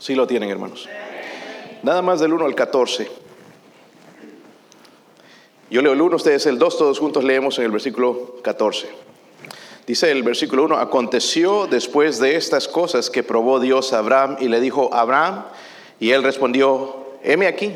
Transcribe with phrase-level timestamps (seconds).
[0.00, 0.88] Sí lo tienen, hermanos.
[1.82, 3.08] Nada más del 1 al 14.
[5.70, 8.88] Yo leo el 1, ustedes el 2, todos juntos leemos en el versículo 14.
[9.86, 14.48] Dice el versículo 1, aconteció después de estas cosas que probó Dios a Abraham y
[14.48, 15.44] le dijo, Abraham,
[16.00, 17.72] y él respondió, heme aquí.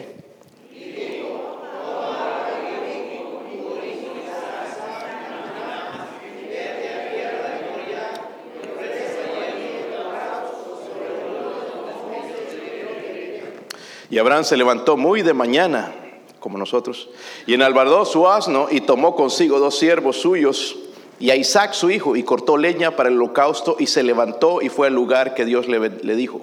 [14.15, 15.93] Y Abraham se levantó muy de mañana,
[16.39, 17.09] como nosotros,
[17.49, 20.77] y enalbardó su asno y tomó consigo dos siervos suyos
[21.19, 24.69] y a Isaac su hijo y cortó leña para el holocausto y se levantó y
[24.69, 26.41] fue al lugar que Dios le, le dijo.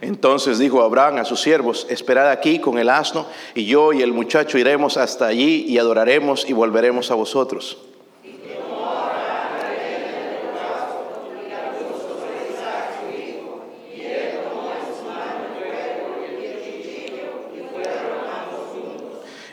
[0.00, 4.12] Entonces dijo Abraham a sus siervos, esperad aquí con el asno, y yo y el
[4.12, 7.78] muchacho iremos hasta allí y adoraremos y volveremos a vosotros.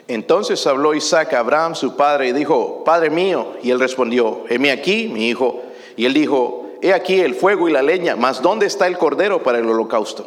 [0.09, 3.53] Entonces habló Isaac a Abraham, su padre, y dijo, Padre mío.
[3.61, 5.61] Y él respondió, heme aquí, mi hijo.
[5.95, 9.43] Y él dijo, he aquí el fuego y la leña, mas ¿dónde está el cordero
[9.43, 10.25] para el holocausto?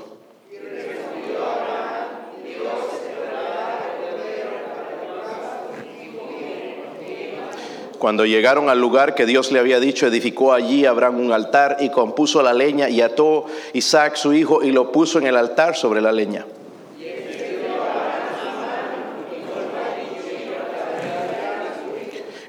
[7.98, 11.90] Cuando llegaron al lugar que Dios le había dicho, edificó allí Abraham un altar y
[11.90, 16.00] compuso la leña y ató Isaac su hijo y lo puso en el altar sobre
[16.00, 16.46] la leña.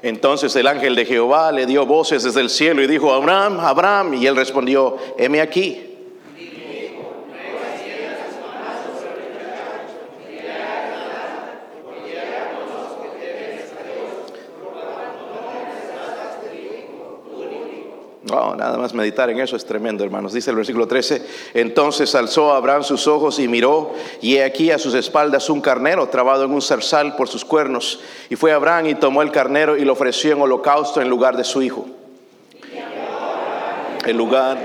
[0.04, 4.12] Entonces el ángel de Jehová le dio voces desde el cielo y dijo, Abraham, Abraham,
[4.12, 5.93] y él respondió, heme aquí.
[18.56, 20.32] Nada más meditar en eso es tremendo, hermanos.
[20.32, 21.22] Dice el versículo 13,
[21.54, 26.08] entonces alzó Abraham sus ojos y miró, y he aquí a sus espaldas un carnero
[26.08, 28.00] trabado en un zarzal por sus cuernos.
[28.30, 31.44] Y fue Abraham y tomó el carnero y lo ofreció en holocausto en lugar de
[31.44, 31.86] su hijo.
[34.06, 34.58] El lugar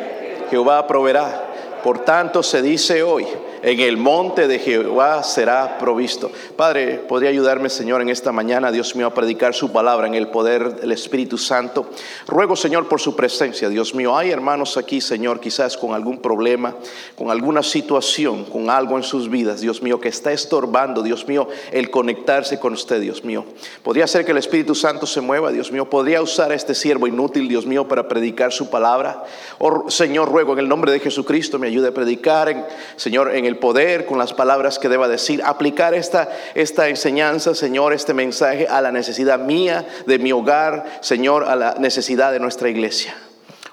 [0.49, 1.45] Jehová proveerá.
[1.83, 3.25] Por tanto se dice hoy,
[3.61, 6.31] en el monte de Jehová será provisto.
[6.55, 10.27] Padre, ¿podría ayudarme, Señor, en esta mañana, Dios mío, a predicar su palabra en el
[10.29, 11.89] poder del Espíritu Santo?
[12.27, 14.15] Ruego, Señor, por su presencia, Dios mío.
[14.15, 16.75] Hay hermanos aquí, Señor, quizás con algún problema,
[17.15, 21.47] con alguna situación, con algo en sus vidas, Dios mío, que está estorbando, Dios mío,
[21.71, 23.45] el conectarse con usted, Dios mío.
[23.83, 25.89] Podría ser que el Espíritu Santo se mueva, Dios mío.
[25.89, 29.23] Podría usar a este siervo inútil, Dios mío, para predicar su palabra.
[29.57, 32.65] Oh, Señor, ruego en el nombre de Jesucristo, me ayude a predicar, en,
[32.95, 37.91] Señor, en el poder, con las palabras que deba decir, aplicar esta, esta enseñanza, Señor,
[37.91, 42.69] este mensaje a la necesidad mía, de mi hogar, Señor, a la necesidad de nuestra
[42.69, 43.15] iglesia.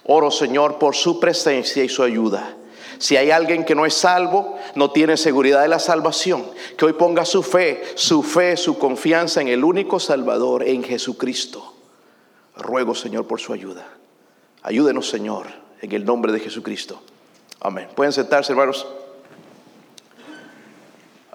[0.04, 2.56] Oro, Señor, por su presencia y su ayuda.
[2.98, 6.44] Si hay alguien que no es salvo, no tiene seguridad de la salvación,
[6.76, 11.74] que hoy ponga su fe, su fe, su confianza en el único Salvador, en Jesucristo.
[12.56, 13.86] Ruego, Señor, por su ayuda.
[14.62, 15.46] Ayúdenos, Señor,
[15.82, 17.02] en el nombre de Jesucristo.
[17.60, 17.88] Amén.
[17.94, 18.86] Pueden sentarse, hermanos.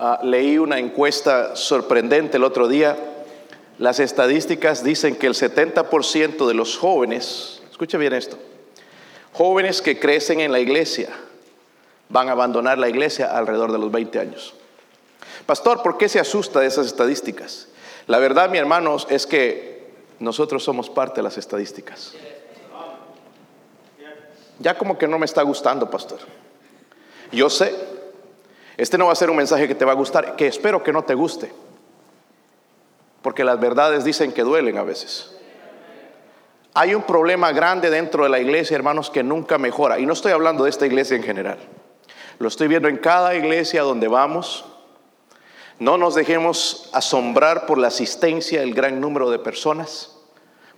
[0.03, 2.97] Ah, leí una encuesta sorprendente el otro día.
[3.77, 8.35] Las estadísticas dicen que el 70% de los jóvenes, escuche bien esto,
[9.31, 11.09] jóvenes que crecen en la iglesia
[12.09, 14.55] van a abandonar la iglesia alrededor de los 20 años.
[15.45, 17.67] Pastor, ¿por qué se asusta de esas estadísticas?
[18.07, 22.15] La verdad, mi hermanos, es que nosotros somos parte de las estadísticas.
[24.57, 26.17] Ya como que no me está gustando, pastor.
[27.31, 27.90] Yo sé,
[28.81, 30.91] este no va a ser un mensaje que te va a gustar, que espero que
[30.91, 31.53] no te guste.
[33.21, 35.35] Porque las verdades dicen que duelen a veces.
[36.73, 39.99] Hay un problema grande dentro de la iglesia, hermanos, que nunca mejora.
[39.99, 41.59] Y no estoy hablando de esta iglesia en general.
[42.39, 44.65] Lo estoy viendo en cada iglesia donde vamos.
[45.77, 50.17] No nos dejemos asombrar por la asistencia del gran número de personas,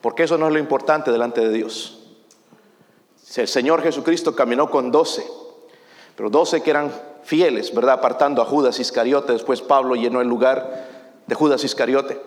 [0.02, 2.06] porque eso no es lo importante delante de Dios.
[3.38, 5.26] El Señor Jesucristo caminó con doce,
[6.18, 6.92] pero doce que eran
[7.24, 7.96] fieles, ¿verdad?
[7.96, 10.88] Apartando a Judas Iscariote, después Pablo llenó el lugar
[11.26, 12.20] de Judas Iscariote.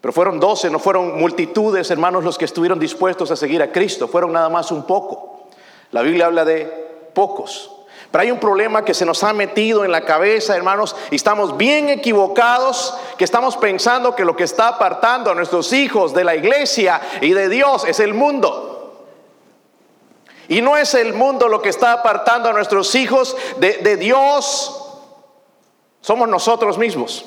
[0.00, 4.08] Pero fueron doce, no fueron multitudes, hermanos, los que estuvieron dispuestos a seguir a Cristo,
[4.08, 5.48] fueron nada más un poco.
[5.90, 7.72] La Biblia habla de pocos.
[8.10, 11.56] Pero hay un problema que se nos ha metido en la cabeza, hermanos, y estamos
[11.56, 16.36] bien equivocados, que estamos pensando que lo que está apartando a nuestros hijos de la
[16.36, 18.75] iglesia y de Dios es el mundo.
[20.48, 24.82] Y no es el mundo lo que está apartando a nuestros hijos de, Dios,
[26.00, 27.24] somos nosotros mismos.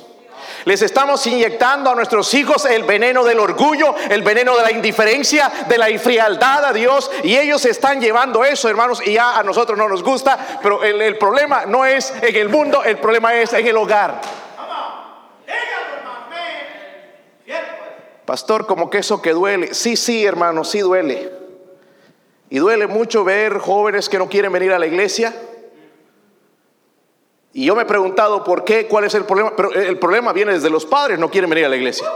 [0.66, 5.52] Les estamos inyectando a nuestros hijos el veneno del orgullo, el veneno de la indiferencia,
[5.68, 7.10] de la infrialdad a Dios.
[7.24, 10.60] Y ellos están llevando eso, hermanos, y ya a nosotros no nos gusta.
[10.62, 14.22] Pero el, el problema no es en el mundo, el problema es en el hogar.
[18.26, 19.74] Pastor, como que eso que duele.
[19.74, 21.39] Sí, sí, hermano, sí duele.
[22.50, 25.34] Y duele mucho ver jóvenes que no quieren venir a la iglesia.
[27.54, 29.56] Y yo me he preguntado por qué, cuál es el problema.
[29.56, 32.08] Pero el problema viene desde los padres, no quieren venir a la iglesia.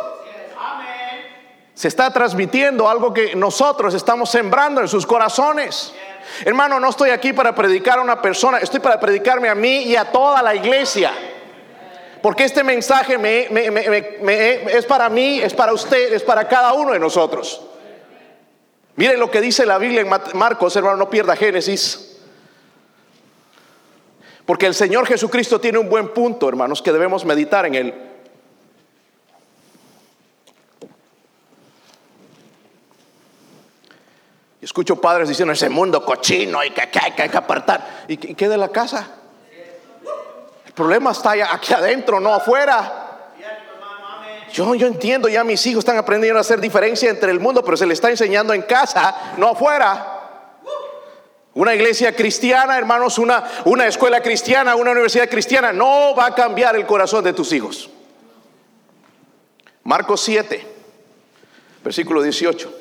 [1.76, 5.94] Se está transmitiendo algo que nosotros estamos sembrando en sus corazones.
[6.46, 9.96] Hermano, no estoy aquí para predicar a una persona, estoy para predicarme a mí y
[9.96, 11.12] a toda la iglesia.
[12.22, 17.62] Porque este mensaje es para mí, es para usted, es para cada uno de nosotros.
[18.96, 22.18] Miren lo que dice la Biblia en Marcos, hermano, no pierda Génesis.
[24.46, 27.94] Porque el Señor Jesucristo tiene un buen punto, hermanos, que debemos meditar en él.
[34.62, 38.06] escucho padres diciendo, ese mundo cochino y que, hay que apartar.
[38.08, 39.08] ¿Y qué de la casa?
[40.66, 43.03] El problema está aquí adentro, no afuera.
[44.54, 47.76] Yo, yo entiendo, ya mis hijos están aprendiendo a hacer diferencia entre el mundo, pero
[47.76, 50.12] se les está enseñando en casa, no afuera.
[51.56, 56.76] Una iglesia cristiana, hermanos, una, una escuela cristiana, una universidad cristiana, no va a cambiar
[56.76, 57.90] el corazón de tus hijos.
[59.84, 60.64] Marcos 7,
[61.84, 62.74] versículo 18.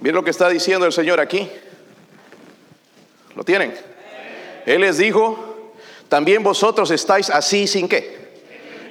[0.00, 1.50] Miren lo que está diciendo el Señor aquí.
[3.34, 3.74] ¿Lo tienen?
[4.66, 5.72] Él les dijo,
[6.10, 8.23] también vosotros estáis así sin qué.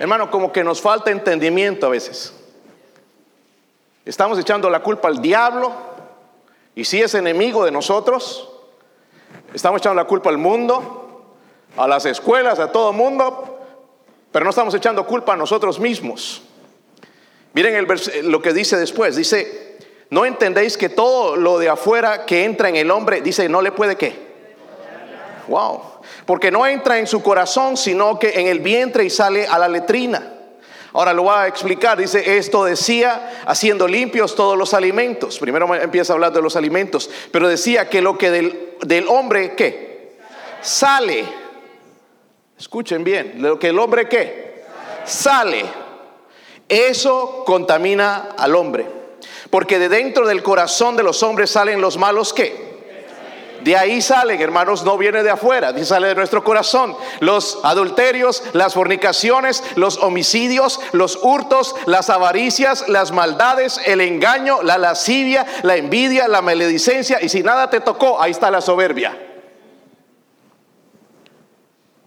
[0.04, 2.34] Hermano, como que nos falta entendimiento a veces.
[4.04, 5.72] Estamos echando la culpa al diablo
[6.76, 8.50] y si es enemigo de nosotros,
[9.54, 11.24] estamos echando la culpa al mundo,
[11.78, 13.62] a las escuelas, a todo el mundo,
[14.30, 16.42] pero no estamos echando culpa a nosotros mismos.
[17.54, 19.78] Miren el lo que dice después, dice,
[20.10, 23.72] ¿no entendéis que todo lo de afuera que entra en el hombre, dice, no le
[23.72, 24.34] puede qué?
[25.48, 25.93] Wow
[26.26, 29.68] porque no entra en su corazón, sino que en el vientre y sale a la
[29.68, 30.34] letrina.
[30.94, 35.40] Ahora lo voy a explicar, dice, esto decía, haciendo limpios todos los alimentos.
[35.40, 39.56] Primero empieza a hablar de los alimentos, pero decía que lo que del, del hombre,
[39.56, 40.18] ¿qué?
[40.62, 41.26] Sale.
[42.60, 44.66] Escuchen bien, lo que el hombre, ¿qué?
[45.04, 45.66] Sale.
[46.70, 48.86] Eso contamina al hombre.
[49.50, 52.73] Porque de dentro del corazón de los hombres salen los malos, ¿qué?
[53.64, 56.96] De ahí salen, hermanos, no viene de afuera, sale de nuestro corazón.
[57.22, 64.78] Los adulterios, las fornicaciones, los homicidios, los hurtos, las avaricias, las maldades, el engaño, la
[64.78, 67.22] lascivia, la envidia, la maledicencia.
[67.22, 69.18] Y si nada te tocó, ahí está la soberbia.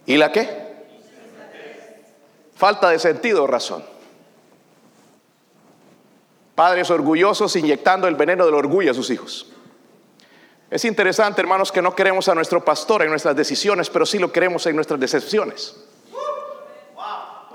[0.05, 0.67] ¿Y la qué?
[2.55, 3.83] Falta de sentido o razón.
[6.53, 9.47] Padres orgullosos inyectando el veneno del orgullo a sus hijos.
[10.69, 14.31] Es interesante, hermanos, que no queremos a nuestro pastor en nuestras decisiones, pero sí lo
[14.31, 15.75] queremos en nuestras decepciones.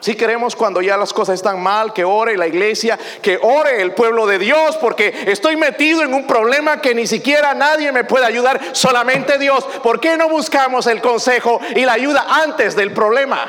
[0.01, 3.93] Sí queremos cuando ya las cosas están mal, que ore la iglesia, que ore el
[3.93, 8.27] pueblo de Dios, porque estoy metido en un problema que ni siquiera nadie me puede
[8.27, 9.63] ayudar, solamente Dios.
[9.81, 13.47] ¿Por qué no buscamos el consejo y la ayuda antes del problema?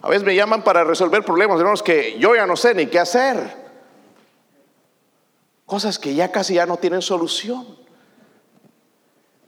[0.00, 3.00] A veces me llaman para resolver problemas, hermanos, que yo ya no sé ni qué
[3.00, 3.69] hacer.
[5.70, 7.64] Cosas que ya casi ya no tienen solución.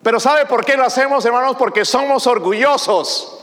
[0.04, 1.56] Pero ¿sabe por qué lo hacemos, hermanos?
[1.58, 3.40] Porque somos orgullosos.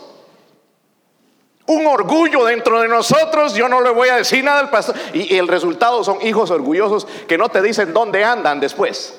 [1.66, 4.96] Un orgullo dentro de nosotros, yo no le voy a decir nada al pastor.
[5.14, 9.14] Y, el resultado son hijos orgullosos que no te dicen dónde andan después.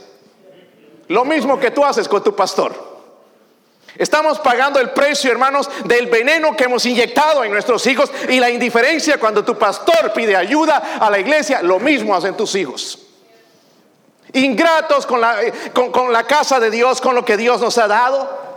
[1.08, 2.74] Lo mismo que tú haces con tu pastor.
[3.94, 8.48] Estamos pagando el precio, hermanos, del veneno que hemos inyectado en nuestros hijos y la
[8.48, 13.09] indiferencia cuando tu pastor pide ayuda a la iglesia, lo mismo hacen tus hijos.
[14.32, 18.50] Ingratos con la, casa de Dios, con lo que Dios nos ha dado.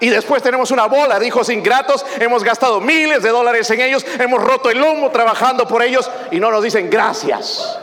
[0.00, 2.04] Y después tenemos una bola de hijos ingratos.
[2.18, 4.04] Hemos gastado miles de dólares en ellos.
[4.18, 6.10] Hemos roto el lomo trabajando por ellos.
[6.30, 7.78] Y no nos dicen gracias.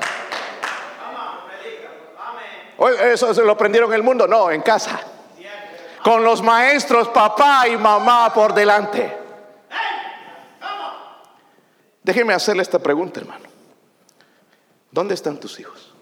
[3.11, 4.27] ¿Eso lo aprendieron en el mundo?
[4.27, 4.99] No, en casa.
[6.03, 9.17] Con los maestros, papá y mamá por delante.
[12.03, 13.45] Déjeme hacerle esta pregunta, hermano.
[14.91, 15.93] ¿Dónde están tus hijos?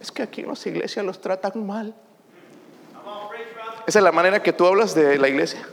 [0.00, 1.94] Es que aquí en las iglesias los tratan mal.
[3.86, 5.66] Esa es la manera que tú hablas de la iglesia.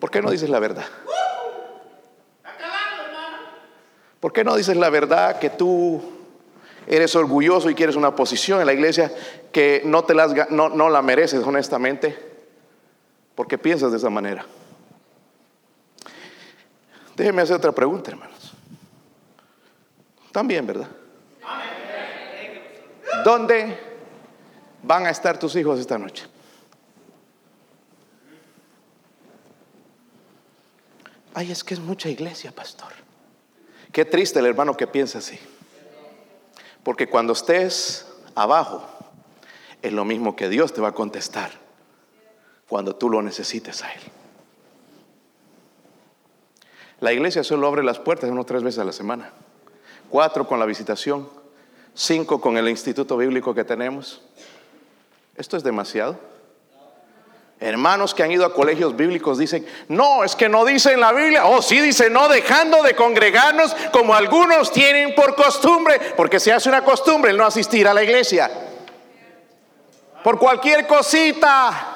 [0.00, 0.86] ¿Por qué no dices la verdad?
[4.20, 6.02] ¿Por qué no dices la verdad que tú
[6.86, 9.12] eres orgulloso y quieres una posición en la iglesia
[9.52, 12.16] que no, te las, no, no la mereces honestamente,
[13.34, 14.46] porque piensas de esa manera.
[17.16, 18.52] Déjeme hacer otra pregunta, hermanos.
[20.32, 20.88] También, ¿verdad?
[23.24, 23.78] ¿Dónde
[24.82, 26.26] van a estar tus hijos esta noche?
[31.32, 32.92] Ay, es que es mucha iglesia, pastor.
[33.90, 35.38] Qué triste el hermano que piensa así.
[36.82, 38.86] Porque cuando estés abajo,
[39.80, 41.50] es lo mismo que Dios te va a contestar
[42.68, 44.00] cuando tú lo necesites a Él.
[47.00, 49.30] La iglesia solo abre las puertas unos tres veces a la semana.
[50.10, 51.28] Cuatro con la visitación,
[51.94, 54.22] cinco con el instituto bíblico que tenemos.
[55.36, 56.18] ¿Esto es demasiado?
[57.60, 61.12] Hermanos que han ido a colegios bíblicos dicen, no, es que no dice en la
[61.12, 66.52] Biblia, oh sí dice, no dejando de congregarnos como algunos tienen por costumbre, porque se
[66.52, 68.50] hace una costumbre el no asistir a la iglesia.
[70.22, 71.90] Por cualquier cosita.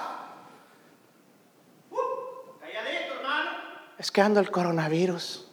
[3.99, 5.47] Es que anda el coronavirus.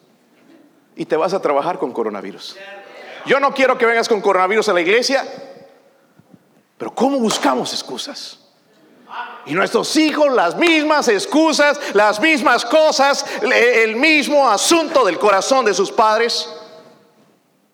[0.95, 2.55] Y te vas a trabajar con coronavirus.
[3.25, 5.25] Yo no quiero que vengas con coronavirus a la iglesia,
[6.77, 8.39] pero ¿cómo buscamos excusas?
[9.45, 15.73] Y nuestros hijos las mismas excusas, las mismas cosas, el mismo asunto del corazón de
[15.73, 16.49] sus padres.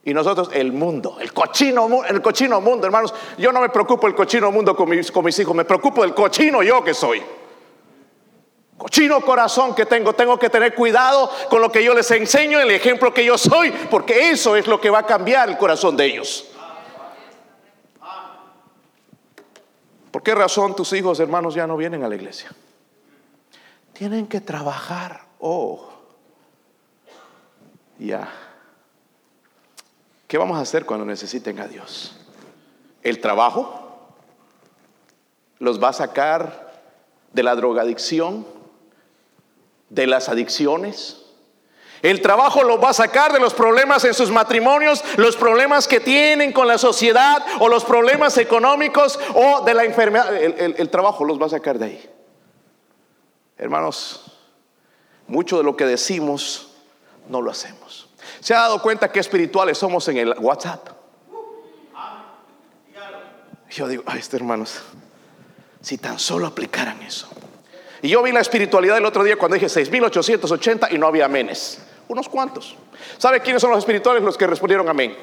[0.03, 3.13] Y nosotros el mundo, el cochino, el cochino mundo, hermanos.
[3.37, 6.13] Yo no me preocupo el cochino mundo con mis, con mis hijos, me preocupo del
[6.13, 7.21] cochino yo que soy.
[8.81, 12.71] Cochino corazón que tengo, tengo que tener cuidado con lo que yo les enseño, el
[12.71, 16.07] ejemplo que yo soy, porque eso es lo que va a cambiar el corazón de
[16.07, 16.47] ellos.
[20.09, 22.51] ¿Por qué razón tus hijos, hermanos, ya no vienen a la iglesia?
[23.93, 25.25] Tienen que trabajar.
[25.39, 25.87] Oh,
[27.99, 28.33] ya.
[30.27, 32.15] ¿Qué vamos a hacer cuando necesiten a Dios?
[33.03, 34.07] ¿El trabajo
[35.59, 36.81] los va a sacar
[37.31, 38.60] de la drogadicción,
[39.91, 41.17] de las adicciones?
[42.01, 45.99] El trabajo los va a sacar de los problemas en sus matrimonios, los problemas que
[45.99, 50.35] tienen con la sociedad o los problemas económicos o de la enfermedad.
[50.35, 52.09] El, trabajo los va a sacar de ahí.
[53.57, 54.31] Hermanos,
[55.27, 56.71] mucho de lo que decimos
[57.29, 58.09] no lo hacemos.
[58.39, 60.89] ¿Se ha dado cuenta que espirituales somos en el WhatsApp?
[63.69, 64.81] Yo digo, ay, este hermanos,
[65.81, 67.29] si tan solo aplicaran eso.
[68.01, 71.81] Y yo vi la espiritualidad el otro día cuando dije 6880 y no había amenes.
[72.07, 72.75] Unos cuantos.
[73.17, 74.23] ¿Sabe quiénes son los espirituales?
[74.23, 75.15] Los que respondieron amén.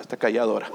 [0.00, 0.70] Está callado ahora.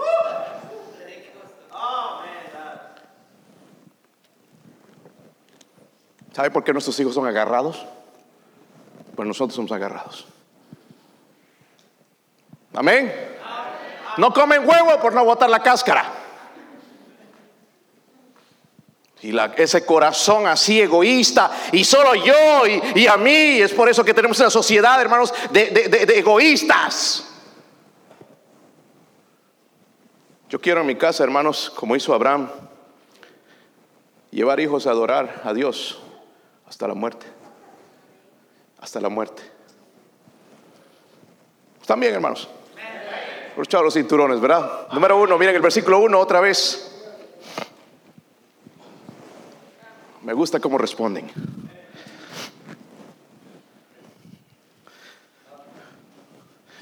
[6.34, 7.86] ¿Sabe por qué nuestros hijos son agarrados?
[9.16, 10.26] Pues nosotros somos agarrados.
[12.74, 13.14] Amén.
[14.18, 16.21] No comen huevo por no botar la cáscara.
[19.24, 24.16] Y ese corazón así egoísta, y solo yo y, a mí, es por eso que
[24.16, 27.28] tenemos una sociedad, hermanos, de, egoístas.
[30.50, 32.50] Yo quiero en mi casa, hermanos, como hizo Abraham,
[34.32, 36.02] llevar hijos a adorar a Dios
[36.68, 37.28] hasta la muerte.
[38.80, 39.44] Hasta la muerte.
[41.80, 42.50] ¿Están bien, hermanos?
[43.56, 44.88] Por los cinturones, ¿verdad?
[44.94, 46.91] Número uno, miren el versículo uno otra vez.
[50.24, 51.30] Me gusta cómo responden.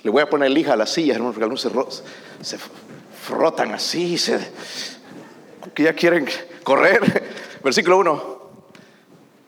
[0.04, 2.04] Le voy a poner lija a las sillas, hermanos, porque algunos
[2.42, 4.40] se, frotan así, se,
[5.74, 6.28] que ya quieren
[6.64, 7.28] correr.
[7.64, 8.40] Versículo 1.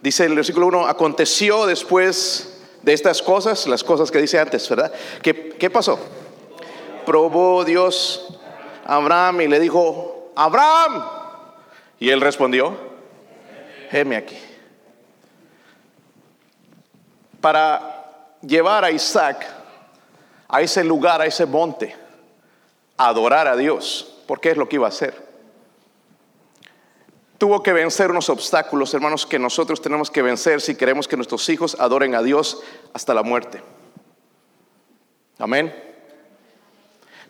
[0.01, 4.91] Dice el versículo 1, aconteció después de estas cosas, las cosas que dice antes, ¿verdad?
[5.21, 5.99] ¿Qué, qué pasó?
[7.05, 8.39] Probó Dios
[8.83, 11.05] a Abraham y le dijo, Abraham.
[11.99, 12.90] Y él respondió,
[13.91, 14.37] heme aquí.
[17.39, 19.45] Para llevar a Isaac
[20.47, 21.95] a ese lugar, a ese monte,
[22.97, 25.31] a adorar a Dios, porque es lo que iba a hacer.
[27.37, 31.49] Tuvo que vencer unos obstáculos, hermanos, que nosotros tenemos que vencer si queremos que nuestros
[31.49, 32.61] hijos adoren a Dios
[32.93, 33.63] hasta la muerte.
[35.39, 35.90] Amén.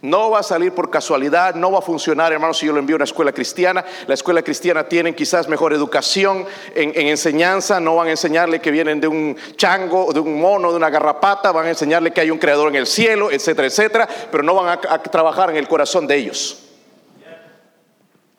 [0.01, 2.95] No va a salir por casualidad, no va a funcionar, hermanos, si yo lo envío
[2.95, 3.85] a una escuela cristiana.
[4.07, 8.99] La escuela cristiana tiene quizás mejor educación en, enseñanza, no van a enseñarle que vienen
[8.99, 12.39] de un chango, de un mono, de una garrapata, van a enseñarle que hay un
[12.39, 16.07] creador en el cielo, etcétera, etcétera, pero no van a, a trabajar en el corazón
[16.07, 16.63] de ellos.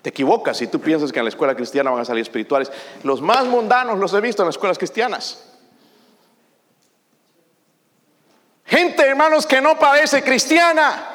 [0.03, 2.73] Te equivocas si tú piensas que en la escuela cristiana van a salir espirituales.
[3.05, 5.49] Los más mundanos los he visto en las escuelas cristianas.
[8.65, 11.12] Gente, hermanos, que no parece cristiana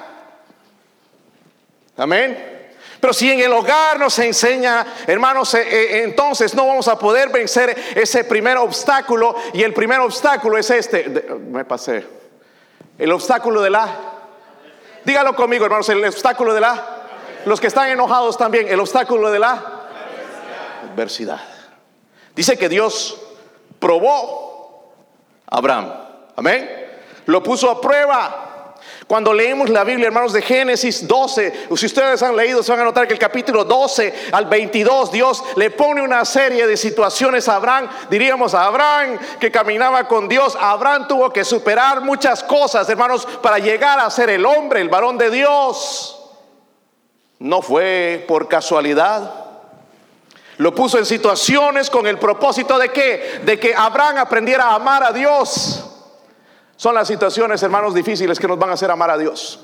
[1.98, 2.58] Amén.
[3.00, 7.30] Pero si en el hogar nos enseña, hermanos, eh, eh, entonces no vamos a poder
[7.30, 9.36] vencer ese primer obstáculo.
[9.54, 11.08] Y el primer obstáculo es este.
[11.39, 12.06] me pasé.
[12.98, 13.88] El obstáculo de la...
[15.06, 16.94] Dígalo conmigo, hermanos, el obstáculo de la...
[17.46, 19.88] Los que están enojados también, el obstáculo de la
[20.92, 21.39] adversidad.
[22.36, 23.20] Dice que Dios
[23.80, 24.94] probó
[25.50, 25.94] a Abraham.
[26.36, 26.70] Amén.
[27.27, 28.47] Lo puso a prueba.
[29.08, 32.84] Cuando leemos la Biblia, hermanos, de Génesis 12, si ustedes han leído, se van a
[32.84, 37.56] notar que el capítulo 12 al 22, Dios le pone una serie de situaciones a
[37.56, 37.88] Abraham.
[38.10, 40.58] Diríamos a Abraham que caminaba con Dios.
[40.60, 45.18] Abraham tuvo que superar muchas cosas, hermanos, para llegar a ser el hombre, el varón
[45.18, 46.22] de Dios.
[47.40, 49.46] No fue por casualidad.
[50.58, 55.02] Lo puso en situaciones con el propósito de que, de que Abraham aprendiera a amar
[55.02, 55.97] a Dios.
[56.78, 59.60] Son las situaciones, hermanos, difíciles que nos van a hacer amar a Dios.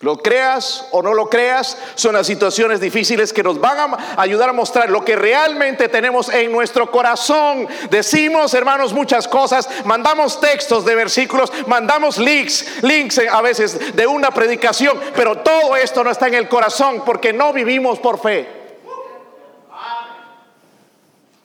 [0.00, 4.48] Lo creas o no lo creas, son las situaciones difíciles que nos van a ayudar
[4.48, 7.68] a mostrar lo que realmente tenemos en nuestro corazón.
[7.88, 14.32] Decimos, hermanos, muchas cosas, mandamos textos de versículos, mandamos links, links a veces de una
[14.32, 18.48] predicación, pero todo esto no está en el corazón porque no vivimos por fe.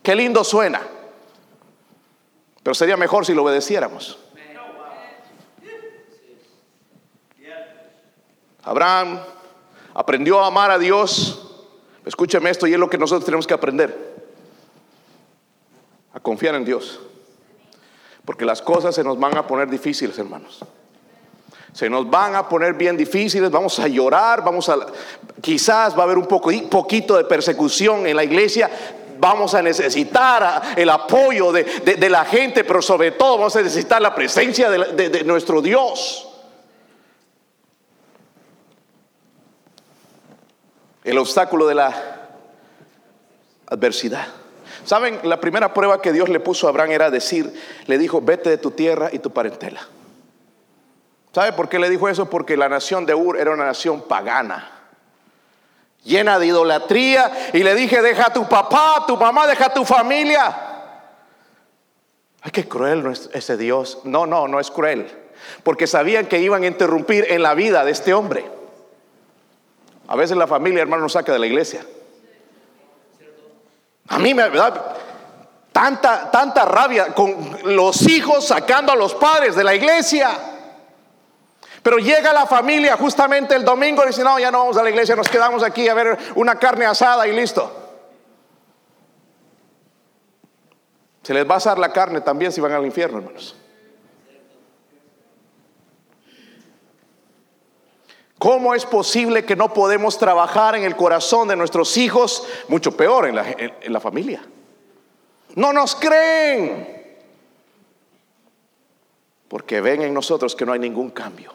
[0.02, 0.82] Qué lindo suena,
[2.64, 4.18] pero sería mejor si lo obedeciéramos.
[8.68, 9.20] Abraham
[9.94, 11.42] aprendió a amar a Dios.
[12.06, 14.16] Escúcheme esto y es lo que nosotros tenemos que aprender.
[16.14, 17.00] A confiar en Dios.
[18.26, 20.60] Porque las cosas se nos van a poner difíciles, hermanos.
[21.72, 24.78] Se nos van a poner bien difíciles, vamos a llorar, vamos a
[25.42, 28.70] quizás va a haber un poco, poquito de persecución en la iglesia,
[29.18, 34.14] vamos a necesitar el apoyo de, la gente, pero sobre todo vamos a necesitar la
[34.14, 36.27] presencia de nuestro Dios.
[41.08, 41.94] El obstáculo de la
[43.68, 44.28] adversidad.
[44.84, 45.20] ¿Saben?
[45.24, 47.54] La primera prueba que Dios le puso a Abraham era decir,
[47.86, 49.88] le dijo, vete de tu tierra y tu parentela.
[51.34, 52.30] ¿Sabe por qué le dijo eso?
[52.30, 54.70] Porque la nación de Ur era una nación pagana,
[56.04, 57.52] llena de idolatría.
[57.54, 60.58] Y le dije, deja a tu papá, tu mamá, deja a tu familia.
[62.42, 64.00] Ay, qué cruel ese Dios.
[64.04, 65.10] No, no, no es cruel.
[65.64, 68.57] Porque sabían que iban a interrumpir en la vida de este hombre.
[70.08, 71.86] A veces la familia, hermano, nos saca de la iglesia.
[74.10, 74.96] A mí me da
[75.72, 77.36] tanta, tanta rabia con
[77.76, 80.30] los hijos sacando a los padres de la iglesia.
[81.84, 84.90] Pero llega la familia justamente el domingo y dice, no, ya no vamos a la
[84.90, 87.72] iglesia, nos quedamos aquí a ver una carne asada y listo.
[91.24, 93.56] Se les va a asar la carne también si van al infierno, hermanos.
[98.40, 102.44] ¿Cómo es posible que no podemos trabajar en el corazón de nuestros hijos?
[102.68, 103.36] Mucho peor en
[103.94, 104.44] la, familia.
[105.56, 107.16] No nos creen.
[109.48, 111.54] Porque ven en nosotros que no hay ningún cambio.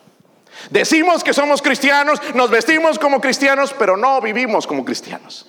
[0.70, 5.46] Decimos que somos cristianos, nos vestimos como cristianos, pero no vivimos como cristianos.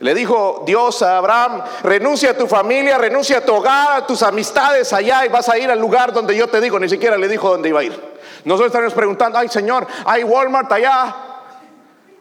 [0.00, 4.22] Le dijo Dios a Abraham, renuncia a tu familia, renuncia a tu hogar, a tus
[4.22, 6.78] amistades allá y vas a ir al lugar donde yo te digo.
[6.78, 8.17] Ni siquiera le dijo dónde iba a ir.
[8.48, 11.14] Nosotros estamos preguntando, ay Señor, hay Walmart allá,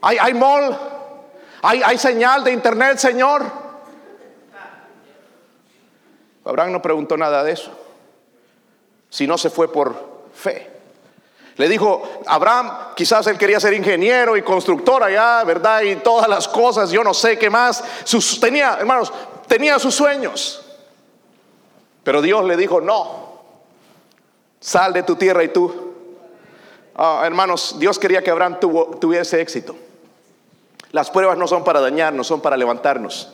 [0.01, 0.77] hay, hay mall,
[1.61, 3.43] hay, hay señal de internet, Señor.
[6.43, 7.71] Abraham no preguntó nada de eso,
[9.09, 9.95] si no se fue por
[10.33, 10.69] fe.
[11.55, 15.81] Le dijo, Abraham, quizás él quería ser ingeniero y constructor allá, ¿verdad?
[15.83, 17.81] Y todas las cosas, yo no sé qué más.
[18.03, 19.13] Sus, tenía, hermanos,
[19.47, 20.61] tenía sus sueños.
[22.03, 23.41] Pero Dios le dijo, no,
[24.59, 25.86] sal de tu tierra y tú.
[26.99, 29.75] Ah, hermanos, Dios quería que Abraham tuviese éxito.
[30.91, 33.31] Las pruebas no son para dañarnos, son para levantarnos.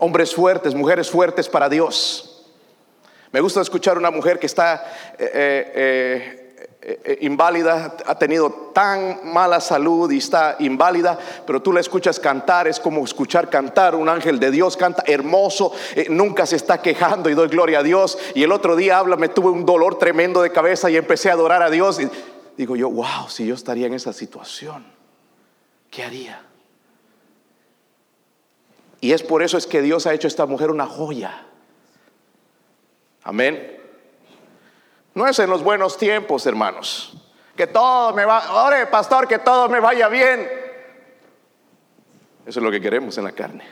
[0.00, 2.46] Hombres fuertes, mujeres fuertes para Dios.
[3.30, 4.84] Me gusta escuchar una mujer que está
[5.18, 5.30] eh,
[5.74, 11.16] eh, eh, inválida, ha tenido tan mala salud y está inválida,
[11.46, 15.72] pero tú la escuchas cantar, es como escuchar cantar un ángel de Dios, canta hermoso,
[16.08, 18.18] nunca se está quejando y doy gloria a Dios.
[18.34, 21.34] Y el otro día habla, me tuve un dolor tremendo de cabeza y empecé a
[21.34, 22.00] adorar a Dios.
[22.58, 24.84] Digo yo, wow, si yo estaría en esa situación,
[25.92, 26.42] ¿qué haría?
[29.00, 31.46] Y es por eso es que Dios ha hecho a esta mujer una joya.
[33.22, 33.80] Amén.
[35.14, 37.14] No es en los buenos tiempos, hermanos.
[37.56, 40.40] Que todo me va, ore pastor, que todo me vaya bien.
[42.44, 43.64] Eso es lo que queremos en la carne.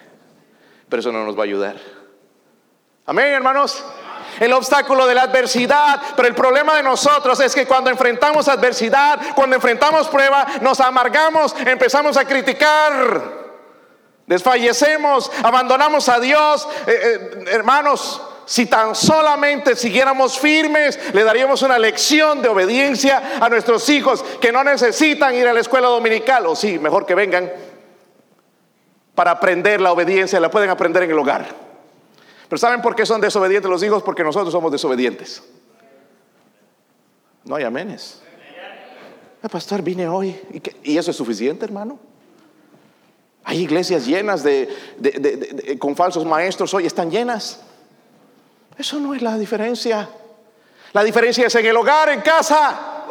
[0.88, 1.76] Pero eso no nos va a ayudar.
[3.04, 3.84] Amén, hermanos.
[4.40, 6.00] El obstáculo de la adversidad.
[6.16, 11.54] Pero el problema de nosotros es que cuando enfrentamos adversidad, cuando enfrentamos prueba, nos amargamos,
[11.64, 13.22] empezamos a criticar,
[14.26, 16.68] desfallecemos, abandonamos a Dios.
[16.86, 23.48] Eh, eh, hermanos, si tan solamente siguiéramos firmes, le daríamos una lección de obediencia a
[23.48, 27.52] nuestros hijos que no necesitan ir a la escuela dominical, o sí, mejor que vengan
[29.16, 31.65] para aprender la obediencia, la pueden aprender en el hogar.
[32.48, 34.02] Pero ¿saben por qué son desobedientes los hijos?
[34.02, 35.42] Porque nosotros somos desobedientes.
[37.44, 38.22] No hay amenes.
[39.42, 40.40] El pastor vine hoy
[40.82, 41.98] y, eso es suficiente, hermano.
[43.44, 47.60] Hay iglesias llenas de, con falsos maestros hoy, están llenas.
[48.76, 50.08] Eso no es la diferencia.
[50.92, 53.04] La diferencia es en el hogar, en casa.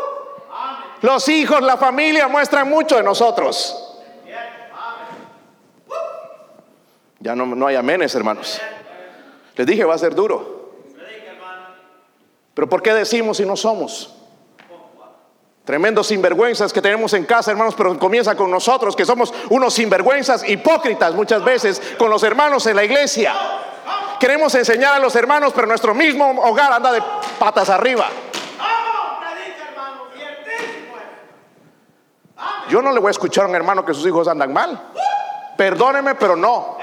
[1.02, 3.82] Los hijos, la familia muestran mucho de nosotros.
[7.19, 8.60] Ya no, no hay amenes, hermanos.
[9.55, 10.65] Les dije, va a ser duro.
[12.53, 14.13] Pero ¿por qué decimos si no somos?
[15.65, 20.47] Tremendos sinvergüenzas que tenemos en casa, hermanos, pero comienza con nosotros, que somos unos sinvergüenzas
[20.47, 23.33] hipócritas muchas veces con los hermanos en la iglesia.
[24.19, 27.01] Queremos enseñar a los hermanos, pero nuestro mismo hogar anda de
[27.39, 28.07] patas arriba.
[32.69, 34.91] Yo no le voy a escuchar a un hermano que sus hijos andan mal.
[35.57, 36.77] Perdóneme, pero no.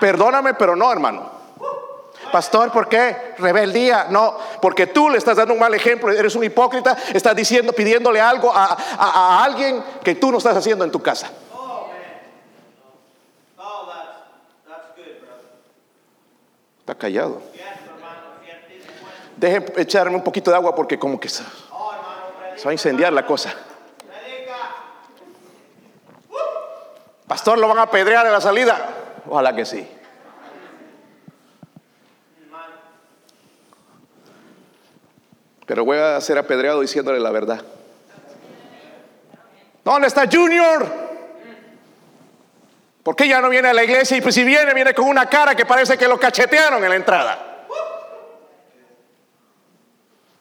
[0.00, 1.38] Perdóname, pero no, hermano.
[2.32, 3.34] Pastor, ¿por qué?
[3.38, 4.06] Rebeldía.
[4.10, 8.20] No, porque tú le estás dando un mal ejemplo, eres un hipócrita, estás diciendo, pidiéndole
[8.20, 11.30] algo a, a alguien que tú no estás haciendo en tu casa.
[16.96, 17.40] callado.
[19.36, 23.52] Deje echarme un poquito de agua porque como que se, va a incendiar la cosa.
[27.26, 28.88] Pastor, lo van a apedrear en la salida.
[29.26, 29.88] Ojalá que sí.
[35.66, 37.62] Pero voy a ser apedreado diciéndole la verdad.
[39.84, 41.10] ¿Dónde está Junior?
[43.02, 44.16] ¿Por qué ya no viene a la iglesia?
[44.16, 46.96] Y pues si viene, viene con una cara que parece que lo cachetearon en la
[46.96, 47.66] entrada.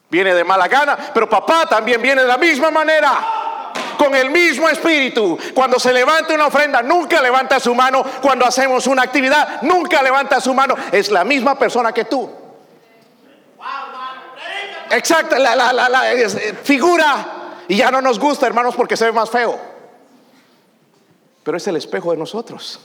[0.09, 3.38] Viene de mala gana, pero papá también viene de la misma manera,
[3.99, 5.37] con el mismo espíritu.
[5.53, 8.03] Cuando se levanta una ofrenda, nunca levanta su mano.
[8.21, 10.73] Cuando hacemos una actividad, nunca levanta su mano.
[10.91, 12.27] Es la misma persona que tú.
[14.89, 16.27] Exacto, la, la, la, eh,
[16.63, 17.25] figura.
[17.67, 19.69] Y ya no nos gusta, hermanos, porque se ve más feo
[21.49, 22.79] pero es el espejo de nosotros.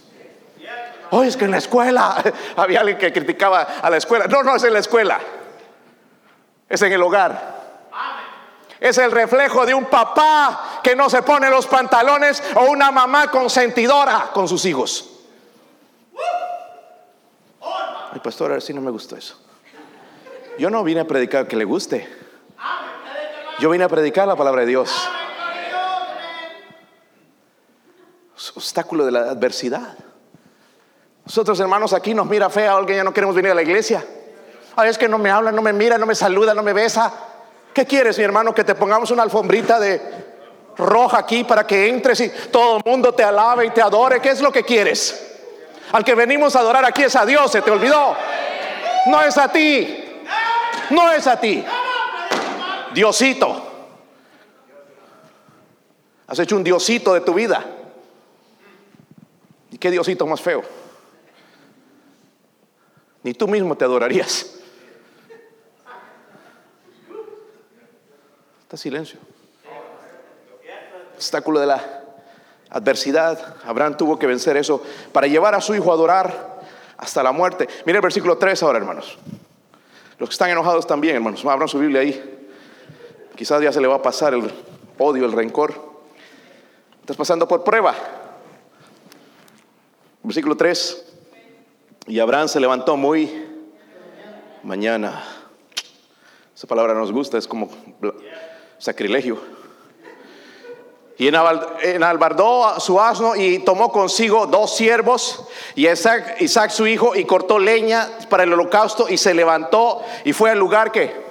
[1.10, 2.16] Hoy es que en la escuela
[2.56, 4.26] había alguien que criticaba a la escuela.
[4.26, 5.20] No, no es en la escuela,
[6.66, 7.63] es en el hogar.
[8.80, 13.30] Es el reflejo de un papá que no se pone los pantalones o una mamá
[13.30, 15.10] consentidora con sus hijos.
[18.12, 19.40] Ay, pastor, a ver si no me gustó eso.
[20.58, 22.08] Yo no vine a predicar que le guste.
[23.58, 24.90] Yo vine a predicar la palabra de Dios.
[28.54, 29.96] obstáculo de la adversidad.
[31.24, 34.04] Nosotros hermanos aquí nos mira fea, alguien ya no queremos venir a la iglesia.
[34.76, 37.12] Ay, es que no me habla, no me mira, no me saluda, no me besa.
[37.74, 38.54] ¿Qué quieres, mi hermano?
[38.54, 40.00] Que te pongamos una alfombrita de
[40.76, 44.20] roja aquí para que entres y todo el mundo te alabe y te adore.
[44.20, 45.32] ¿Qué es lo que quieres?
[45.90, 48.16] Al que venimos a adorar aquí es a Dios, se te olvidó.
[49.06, 50.04] No es a ti.
[50.90, 51.64] No es a ti.
[52.94, 53.62] Diosito.
[56.28, 57.64] Has hecho un diosito de tu vida.
[59.72, 60.62] ¿Y qué Diosito más feo?
[63.24, 64.60] Ni tú mismo te adorarías.
[68.64, 69.20] Está silencio.
[71.14, 72.02] Obstáculo de la
[72.70, 73.56] adversidad.
[73.64, 76.60] Abraham tuvo que vencer eso para llevar a su hijo a adorar
[76.96, 77.68] hasta la muerte.
[77.86, 79.16] Mire el versículo 3 ahora, hermanos.
[80.18, 81.44] Los que están enojados también, hermanos.
[81.44, 82.48] Abran su Biblia ahí.
[83.36, 84.50] Quizás ya se le va a pasar el
[84.98, 85.74] odio, el rencor.
[87.00, 87.94] Estás pasando por prueba.
[90.22, 91.04] Versículo 3.
[92.06, 93.44] Y Abraham se levantó muy
[94.62, 95.22] mañana.
[96.56, 97.68] Esa palabra nos gusta, es como
[98.84, 99.38] sacrilegio.
[101.16, 105.44] Y enalbardó su asno y tomó consigo dos siervos
[105.74, 110.50] y Isaac, su hijo y cortó leña para el holocausto y se levantó y fue
[110.50, 111.24] al lugar que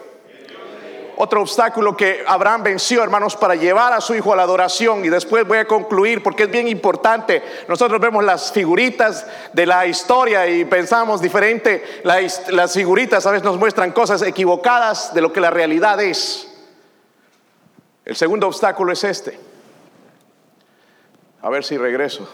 [1.15, 5.05] otro obstáculo que Abraham venció, hermanos, para llevar a su hijo a la adoración.
[5.05, 7.43] Y después voy a concluir porque es bien importante.
[7.67, 12.01] Nosotros vemos las figuritas de la historia y pensamos diferente.
[12.03, 16.47] Las figuritas a veces nos muestran cosas equivocadas de lo que la realidad es.
[18.05, 19.39] El segundo obstáculo es este.
[21.41, 22.27] A ver si regreso.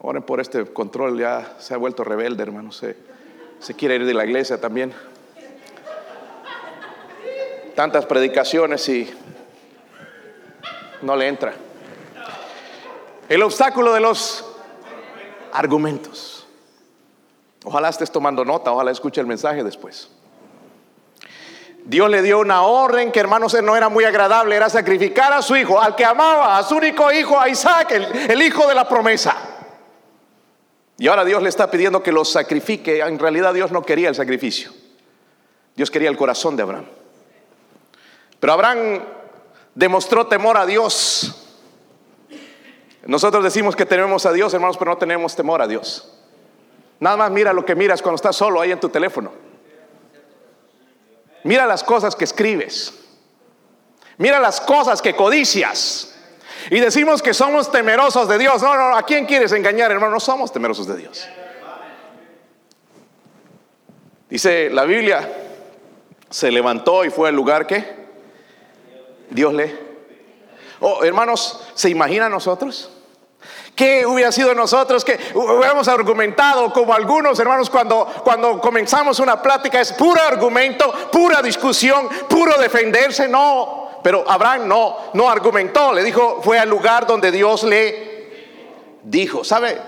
[0.00, 2.82] Oren por este control, ya se ha vuelto rebelde, hermanos.
[3.60, 4.92] Se quiere ir de la iglesia también.
[7.74, 9.08] Tantas predicaciones y
[11.02, 11.54] no le entra.
[13.28, 14.44] El obstáculo de los
[15.52, 16.46] argumentos.
[17.64, 20.10] Ojalá estés tomando nota, ojalá escuche el mensaje después.
[21.88, 25.56] Dios le dio una orden que hermanos no era muy agradable, era sacrificar a su
[25.56, 27.92] hijo, al que amaba, a su único hijo, a Isaac,
[28.28, 29.34] el, hijo de la promesa.
[30.98, 33.00] Y ahora Dios le está pidiendo que lo sacrifique.
[33.00, 34.70] En realidad Dios no quería el sacrificio.
[35.76, 36.84] Dios quería el corazón de Abraham.
[38.38, 39.00] Pero Abraham
[39.74, 41.42] demostró temor a Dios.
[43.06, 46.20] Nosotros decimos que tenemos a Dios, hermanos, pero no tenemos temor a Dios.
[47.00, 49.47] Nada más mira lo que miras cuando estás solo ahí en tu teléfono.
[51.44, 52.94] Mira las cosas que escribes.
[54.18, 56.14] Mira las cosas que codicias.
[56.70, 58.62] Y decimos que somos temerosos de Dios.
[58.62, 60.12] No, no, ¿a quién quieres engañar, hermano?
[60.12, 61.28] No somos temerosos de Dios.
[64.28, 65.26] Dice la Biblia,
[66.28, 67.96] se levantó y fue al lugar que
[69.30, 69.88] Dios le...
[70.80, 72.97] Oh, hermanos, ¿se imagina nosotros?
[73.78, 79.80] ¿Qué hubiera sido nosotros que hubiéramos argumentado como algunos hermanos cuando, cuando comenzamos una plática?
[79.80, 83.28] Es puro argumento, pura discusión, puro defenderse.
[83.28, 85.92] No, pero Abraham no, no argumentó.
[85.92, 89.44] Le dijo, fue al lugar donde Dios le dijo.
[89.44, 89.80] ¿Sabe?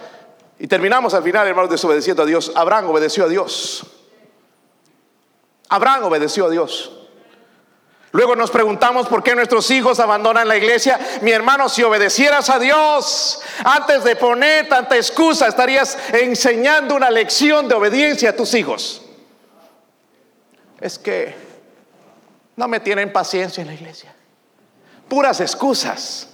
[0.60, 2.52] Y terminamos al final, hermanos, desobedeciendo a Dios.
[2.54, 3.84] Abraham obedeció a Dios.
[5.68, 6.99] Abraham obedeció a Dios.
[8.12, 10.98] Luego nos preguntamos por qué nuestros hijos abandonan la iglesia.
[11.22, 17.68] Mi hermano, si obedecieras a Dios, antes de poner tanta excusa, estarías enseñando una lección
[17.68, 19.02] de obediencia a tus hijos.
[20.80, 21.34] Es que
[22.56, 24.12] no me tienen paciencia en la iglesia.
[25.08, 26.28] Puras excusas.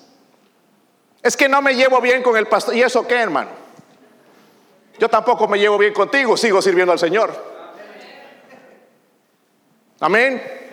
[1.22, 2.74] Es que no me llevo bien con el pastor.
[2.74, 3.50] ¿Y eso qué, hermano?
[4.98, 7.34] Yo tampoco me llevo bien contigo, sigo sirviendo al Señor.
[10.00, 10.65] Amén.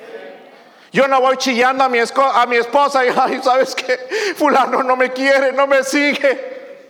[0.93, 3.97] Yo no voy chillando a mi, a mi esposa y, ay, ¿sabes qué?
[4.37, 6.85] Fulano no me quiere, no me sigue.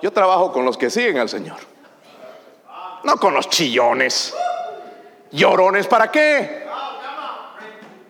[0.00, 1.58] Yo trabajo con los que siguen al Señor.
[3.04, 4.34] No con los chillones.
[5.30, 6.66] Llorones, ¿para qué?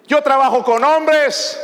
[0.06, 1.60] Yo trabajo con hombres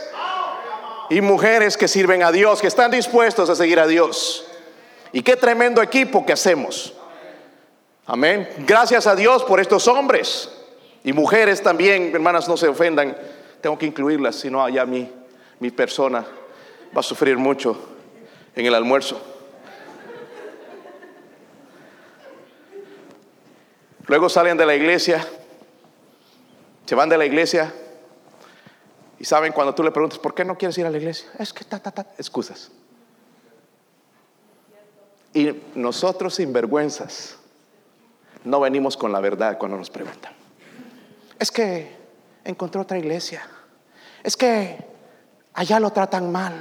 [1.10, 4.44] y mujeres que sirven a Dios, que están dispuestos a seguir a Dios.
[5.12, 6.92] Y qué tremendo equipo que hacemos.
[8.04, 8.52] Amén.
[8.66, 10.57] Gracias a Dios por estos hombres.
[11.04, 13.16] Y mujeres también, hermanas, no se ofendan.
[13.60, 15.10] Tengo que incluirlas, si no allá mi,
[15.60, 16.24] mi persona
[16.96, 17.76] va a sufrir mucho
[18.54, 19.20] en el almuerzo.
[24.06, 25.26] Luego salen de la iglesia,
[26.86, 27.72] se van de la iglesia
[29.18, 31.28] y saben cuando tú le preguntas, ¿por qué no quieres ir a la iglesia?
[31.38, 32.70] Es que ta, ta, ta, excusas.
[35.34, 37.36] Y nosotros sin vergüenzas
[38.44, 40.37] no venimos con la verdad cuando nos preguntan
[41.38, 41.96] es que
[42.44, 43.46] encontró otra iglesia.
[44.22, 44.78] Es que
[45.54, 46.54] allá lo tratan mal.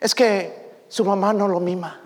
[0.00, 2.00] Es que su mamá no lo mima.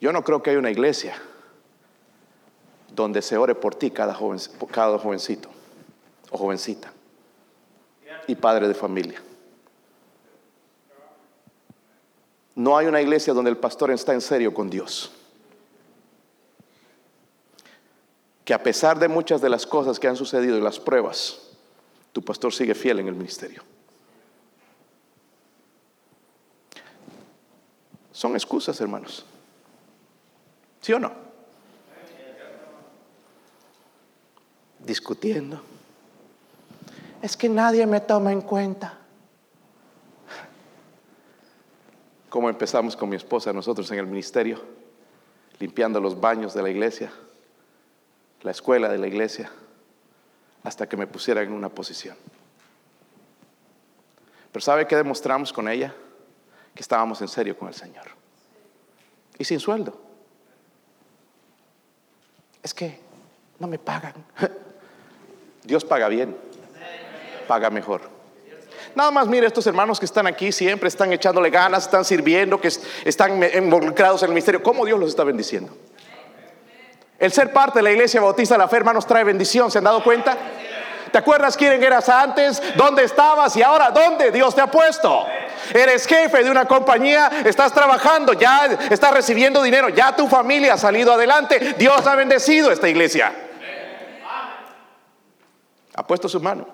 [0.00, 1.14] Yo no creo que haya una iglesia
[2.94, 4.38] donde se ore por ti cada, joven,
[4.70, 5.48] cada jovencito
[6.30, 6.92] o jovencita
[8.26, 9.22] y padre de familia.
[12.54, 15.10] No hay una iglesia donde el pastor está en serio con Dios.
[18.44, 21.40] Que a pesar de muchas de las cosas que han sucedido y las pruebas,
[22.12, 23.62] tu pastor sigue fiel en el ministerio.
[28.12, 29.24] Son excusas, hermanos.
[30.80, 31.10] ¿Sí o no?
[34.78, 35.60] Discutiendo.
[37.22, 38.98] Es que nadie me toma en cuenta.
[42.28, 44.60] Como empezamos con mi esposa, nosotros en el ministerio,
[45.58, 47.10] limpiando los baños de la iglesia
[48.44, 49.50] la escuela de la iglesia
[50.62, 52.16] hasta que me pusiera en una posición.
[54.52, 55.92] Pero ¿sabe qué demostramos con ella?
[56.74, 58.04] Que estábamos en serio con el Señor.
[59.38, 60.00] Y sin sueldo.
[62.62, 63.00] Es que
[63.58, 64.14] no me pagan.
[65.64, 66.36] Dios paga bien.
[67.48, 68.02] Paga mejor.
[68.94, 72.68] Nada más mire estos hermanos que están aquí, siempre están echándole ganas, están sirviendo, que
[73.04, 74.62] están involucrados en el ministerio.
[74.62, 75.74] ¿Cómo Dios los está bendiciendo?
[77.18, 79.70] El ser parte de la iglesia bautista de la fe, hermanos, trae bendición.
[79.70, 80.36] ¿Se han dado cuenta?
[81.14, 82.60] ¿Te acuerdas quién eras antes?
[82.76, 83.56] ¿Dónde estabas?
[83.56, 85.24] Y ahora, ¿dónde Dios te ha puesto?
[85.72, 90.78] Eres jefe de una compañía, estás trabajando, ya estás recibiendo dinero, ya tu familia ha
[90.78, 91.76] salido adelante.
[91.78, 93.32] Dios ha bendecido esta iglesia.
[95.94, 96.66] Ha puesto su mano.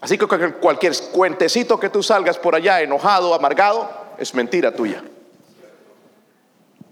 [0.00, 5.02] Así que cualquier cuentecito que tú salgas por allá enojado, amargado, es mentira tuya.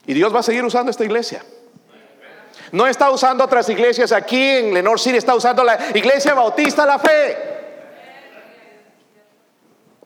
[0.04, 1.44] Y Dios va a seguir usando esta iglesia.
[2.72, 6.98] No está usando otras iglesias aquí en Lenore City, está usando la iglesia bautista la
[6.98, 7.36] fe.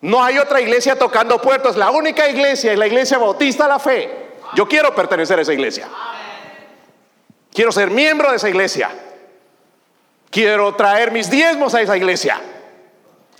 [0.01, 1.77] No hay otra iglesia tocando puertos.
[1.77, 4.27] La única iglesia es la iglesia bautista la fe.
[4.55, 5.89] Yo quiero pertenecer a esa iglesia.
[7.53, 8.91] Quiero ser miembro de esa iglesia.
[10.29, 12.41] Quiero traer mis diezmos a esa iglesia.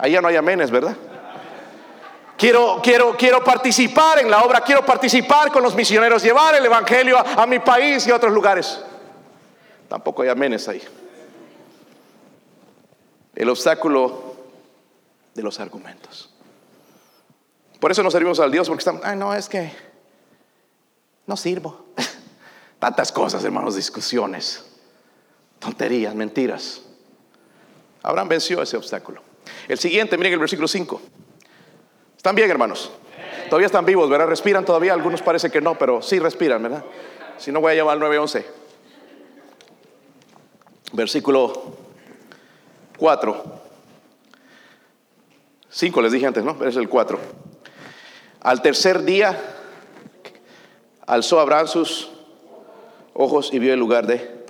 [0.09, 0.97] Ya no hay amenes, ¿verdad?
[2.39, 7.19] Quiero, quiero, quiero participar en la obra, quiero participar con los misioneros, llevar el Evangelio
[7.19, 8.81] a mi país y a otros lugares.
[9.89, 10.83] Tampoco hay amenes ahí.
[13.35, 14.35] El obstáculo
[15.35, 16.31] de los argumentos.
[17.79, 19.71] Por eso nos servimos al Dios, porque estamos, ay, no, es que
[21.27, 21.87] no sirvo.
[22.79, 24.65] Tantas cosas, hermanos, discusiones,
[25.59, 26.83] tonterías, mentiras.
[28.03, 29.21] Abraham venció ese obstáculo.
[29.69, 31.01] El siguiente, miren el versículo 5.
[32.17, 32.91] ¿Están bien, hermanos?
[33.49, 34.27] Todavía están vivos, ¿verdad?
[34.27, 34.93] ¿Respiran todavía?
[34.93, 36.85] Algunos parece que no, pero sí respiran, ¿verdad?
[37.39, 38.66] Si no, voy a llamar al 911.
[40.93, 41.77] Versículo
[42.99, 43.45] 4.
[45.69, 46.65] 5 les dije antes, ¿no?
[46.65, 47.19] Es el 4.
[48.41, 49.39] Al tercer día
[51.07, 52.11] alzó Abraham sus
[53.13, 54.45] ojos y vio el lugar de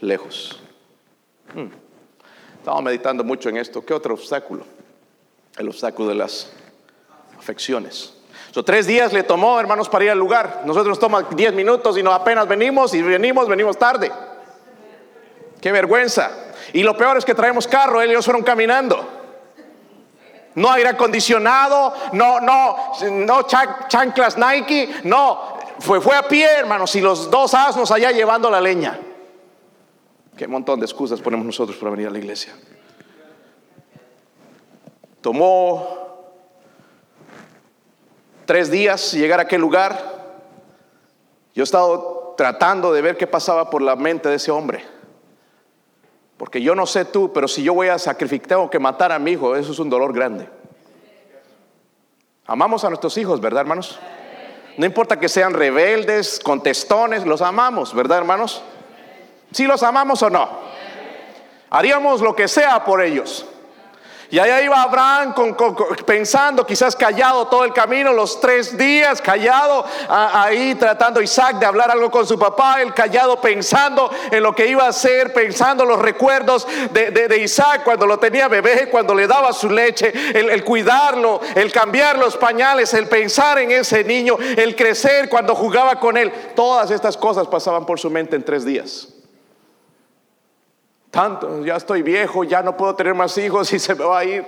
[0.00, 0.60] lejos.
[1.54, 1.68] Hmm.
[2.58, 3.84] Estaba meditando mucho en esto.
[3.84, 4.64] ¿Qué otro obstáculo?
[5.56, 6.52] El obstáculo de las
[7.38, 8.14] afecciones.
[8.52, 10.62] So, tres días le tomó, hermanos, para ir al lugar.
[10.64, 14.10] Nosotros nos toma diez minutos y no apenas venimos y venimos, venimos tarde.
[15.60, 16.30] Qué vergüenza.
[16.72, 19.16] Y lo peor es que traemos carro, ellos fueron caminando.
[20.54, 22.76] No aire acondicionado, no, no,
[23.10, 23.46] no
[23.88, 28.60] chanclas Nike, no, fue, fue a pie, hermanos, y los dos asnos allá llevando la
[28.60, 28.98] leña.
[30.36, 32.54] Qué montón de excusas ponemos nosotros para venir a la iglesia.
[35.20, 35.98] Tomó
[38.46, 40.18] tres días llegar a aquel lugar.
[41.54, 44.97] Yo he estado tratando de ver qué pasaba por la mente de ese hombre.
[46.38, 49.18] Porque yo no sé tú, pero si yo voy a sacrificar, tengo que matar a
[49.18, 50.48] mi hijo, eso es un dolor grande.
[52.46, 53.98] Amamos a nuestros hijos, ¿verdad, hermanos?
[54.78, 58.62] No importa que sean rebeldes, contestones, los amamos, ¿verdad, hermanos?
[59.50, 60.48] Si los amamos o no.
[61.70, 63.44] Haríamos lo que sea por ellos.
[64.30, 65.34] Y allá iba Abraham
[66.04, 71.90] pensando, quizás callado todo el camino, los tres días, callado, ahí tratando Isaac de hablar
[71.90, 75.98] algo con su papá, el callado pensando en lo que iba a hacer, pensando los
[75.98, 81.40] recuerdos de, Isaac cuando lo tenía bebé, cuando le daba su leche, el, el cuidarlo,
[81.54, 86.30] el cambiar los pañales, el pensar en ese niño, el crecer cuando jugaba con él.
[86.54, 89.08] Todas estas cosas pasaban por su mente en tres días.
[91.10, 94.24] Tanto, ya estoy viejo, ya no puedo tener más hijos y se me va a
[94.24, 94.44] ir.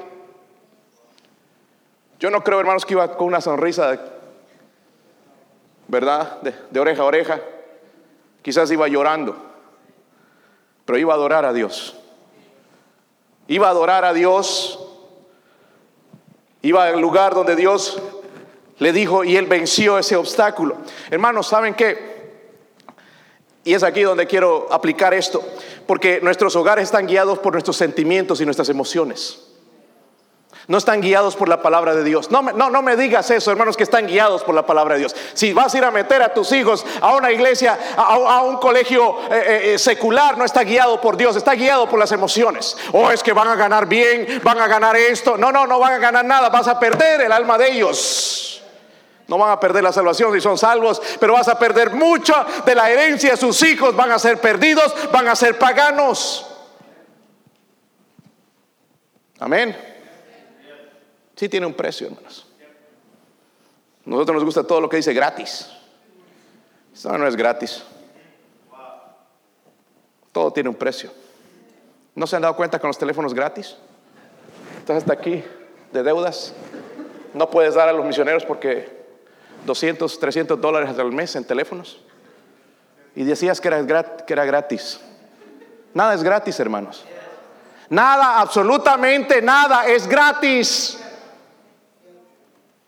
[2.19, 3.99] Yo no creo, hermanos, que iba con una sonrisa,
[5.89, 6.41] ¿verdad?
[6.43, 7.41] De, oreja a oreja.
[8.43, 9.37] Quizás iba llorando,
[10.85, 11.97] pero iba a adorar a Dios.
[13.49, 14.79] Iba a adorar a Dios.
[16.63, 18.01] Iba al lugar donde Dios
[18.79, 20.77] le dijo y él venció ese obstáculo.
[21.11, 22.20] Hermanos, ¿saben qué?
[23.65, 25.43] Y es aquí donde quiero aplicar esto,
[25.87, 29.51] porque nuestros hogares están guiados por nuestros sentimientos y nuestras emociones.
[30.67, 32.31] No están guiados por la palabra de Dios.
[32.31, 35.17] No, no, no me digas eso, hermanos, que están guiados por la palabra de Dios.
[35.35, 39.19] Si vas a ir a meter a tus hijos a una iglesia, a, un colegio
[39.31, 42.77] eh, eh, eh, secular, no está guiado por Dios, está guiado por las emociones.
[42.93, 45.37] Oh, es que van a ganar bien, van a ganar esto.
[45.37, 48.60] No, no, no van a ganar nada, vas a perder el alma de ellos.
[49.31, 52.35] No van a perder la salvación si son salvos, pero vas a perder mucho
[52.67, 53.37] de la herencia.
[53.37, 56.45] Sus hijos van a ser perdidos, van a ser paganos.
[59.39, 59.77] Amén.
[61.37, 62.45] Sí tiene un precio, hermanos.
[64.05, 65.71] Nosotros nos gusta todo lo que dice gratis.
[66.93, 67.85] Eso no es gratis.
[70.33, 71.13] Todo tiene un precio.
[72.17, 73.77] ¿No se han dado cuenta con los teléfonos gratis?
[74.77, 75.45] Estás hasta aquí
[75.93, 76.53] de deudas.
[77.33, 79.00] No puedes dar a los misioneros porque
[79.67, 82.01] 200, 300 dólares al mes en teléfonos.
[83.15, 85.01] Y decías que era, que era gratis.
[85.95, 87.05] Nada es gratis, hermanos.
[87.89, 90.99] Nada, absolutamente nada es gratis.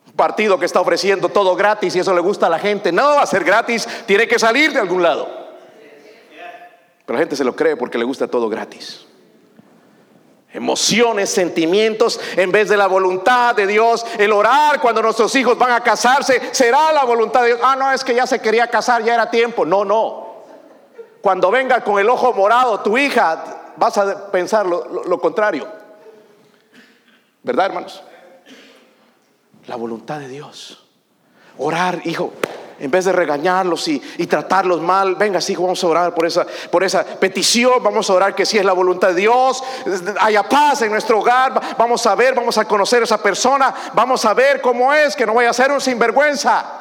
[0.06, 2.92] Un partido que está ofreciendo todo gratis y eso le gusta a la gente.
[2.92, 5.28] No va a ser gratis, tiene que salir de algún lado.
[7.04, 9.06] Pero la gente se lo cree porque le gusta todo gratis
[10.52, 14.04] emociones, sentimientos, en vez de la voluntad de Dios.
[14.18, 17.60] El orar cuando nuestros hijos van a casarse, será la voluntad de Dios.
[17.62, 19.64] Ah, no, es que ya se quería casar, ya era tiempo.
[19.64, 20.32] No, no.
[21.20, 25.68] Cuando venga con el ojo morado tu hija, vas a pensar lo, contrario.
[27.42, 28.02] ¿Verdad, hermanos?
[29.66, 30.84] La voluntad de Dios.
[31.58, 32.32] Orar, hijo,
[32.82, 36.82] en vez de regañarlos y, tratarlos mal, venga, sí, vamos a orar por esa, por
[36.82, 39.62] esa petición, vamos a orar que si es la voluntad de Dios,
[40.18, 44.24] haya paz en nuestro hogar, vamos a ver, vamos a conocer a esa persona, vamos
[44.24, 46.80] a ver cómo es, que no vaya a ser un sinvergüenza.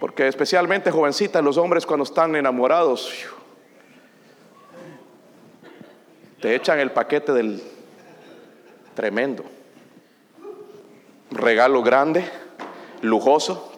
[0.00, 3.08] Porque especialmente jovencitas, los hombres cuando están enamorados,
[6.40, 7.62] te echan el paquete del
[8.96, 9.44] tremendo.
[11.30, 12.41] Regalo grande
[13.02, 13.72] lujoso,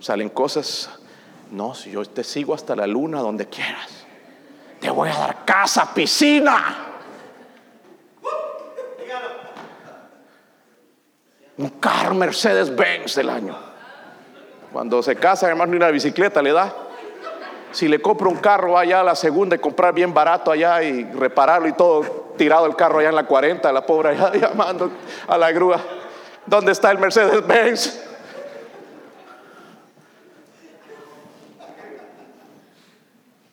[0.00, 0.90] salen cosas.
[1.50, 4.04] No, si yo te sigo hasta la luna, donde quieras.
[4.80, 6.86] Te voy a dar casa, piscina.
[11.56, 13.56] Un carro Mercedes Benz del año.
[14.72, 16.72] Cuando se casa, además, ni una bicicleta le da.
[17.72, 21.04] Si le compro un carro allá a la segunda y comprar bien barato allá y
[21.04, 24.90] repararlo y todo, tirado el carro allá en la 40, la pobre allá llamando
[25.26, 25.80] a la grúa.
[26.46, 28.07] ¿Dónde está el Mercedes Benz?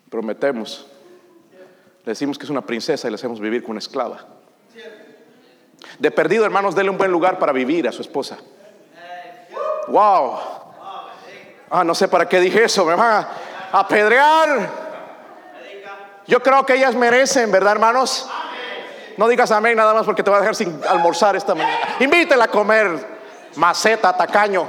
[0.10, 0.88] Prometemos,
[2.06, 4.26] le decimos que es una princesa y le hacemos vivir con una esclava.
[6.00, 8.38] De perdido, hermanos, denle un buen lugar para vivir a su esposa.
[9.88, 10.38] Wow.
[11.70, 13.26] Ah, no sé para qué dije eso, me van
[13.72, 14.86] a apedrear.
[16.28, 18.30] Yo creo que ellas merecen, ¿verdad, hermanos?
[19.18, 21.80] No digas amén nada más porque te va a dejar sin almorzar esta mañana.
[22.00, 23.16] Invítela a comer
[23.56, 24.68] maceta, tacaño.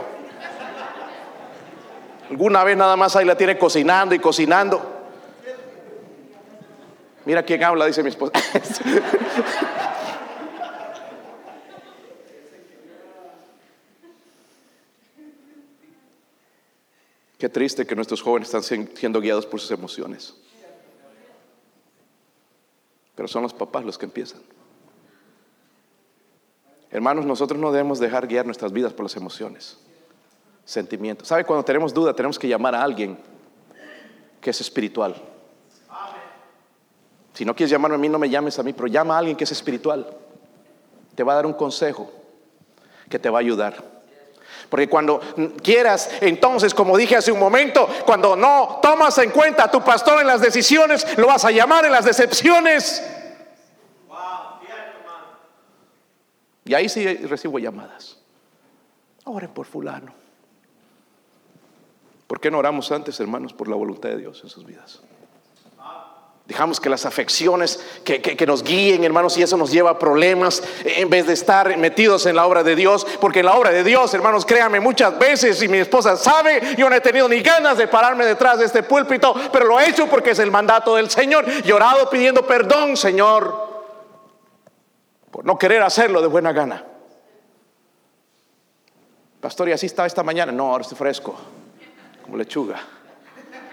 [2.31, 4.96] Alguna vez nada más ahí la tiene cocinando y cocinando.
[7.27, 8.33] Mira quién habla, dice mi esposa.
[17.37, 20.35] Qué triste que nuestros jóvenes están siendo guiados por sus emociones.
[23.17, 24.41] Pero son los papás los que empiezan.
[26.93, 29.79] Hermanos, nosotros no debemos dejar guiar nuestras vidas por las emociones,
[30.65, 31.27] sentimientos.
[31.27, 31.45] ¿Sabe?
[31.45, 33.19] Cuando tenemos duda, tenemos que llamar a alguien
[34.41, 35.36] que es espiritual.
[37.37, 39.37] Si no quieres llamarme a mí, no me llames a mí, pero llama a alguien
[39.37, 40.07] que es espiritual.
[41.15, 42.11] Te va a dar un consejo
[43.11, 43.77] que te va a ayudar.
[44.71, 45.21] Porque cuando
[45.63, 50.19] quieras, entonces, como dije hace un momento, cuando no tomas en cuenta a tu pastor
[50.23, 53.07] en las decisiones, lo vas a llamar en las decepciones.
[56.65, 58.17] Y ahí sí recibo llamadas.
[59.25, 60.15] Oren por fulano.
[62.27, 65.03] ¿Por qué no oramos antes, hermanos, por la voluntad de Dios en sus vidas?
[66.47, 71.11] Dejamos que las afecciones que, nos guíen, hermanos, y eso nos lleva a problemas en
[71.11, 73.05] vez de estar metidos en la obra de Dios.
[73.21, 76.89] Porque en la obra de Dios, hermanos, créanme, muchas veces, y mi esposa sabe, yo
[76.89, 80.07] no he tenido ni ganas de pararme detrás de este púlpito, pero lo he hecho
[80.07, 81.45] porque es el mandato del Señor.
[81.65, 83.53] Llorado pidiendo perdón, Señor,
[85.33, 86.85] por no querer hacerlo de buena gana.
[89.41, 90.53] Pastor, y así estaba esta mañana.
[90.53, 91.35] No, ahora estoy fresco,
[92.23, 92.79] como lechuga,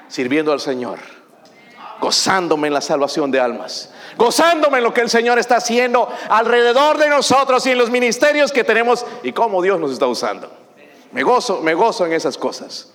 [0.08, 1.23] sirviendo al Señor
[2.14, 7.00] gozándome en la salvación de almas, gozándome en lo que el Señor está haciendo alrededor
[7.00, 10.52] de nosotros y en los ministerios que tenemos y cómo Dios nos está usando.
[11.12, 12.94] Me gozo, me gozo en esas cosas.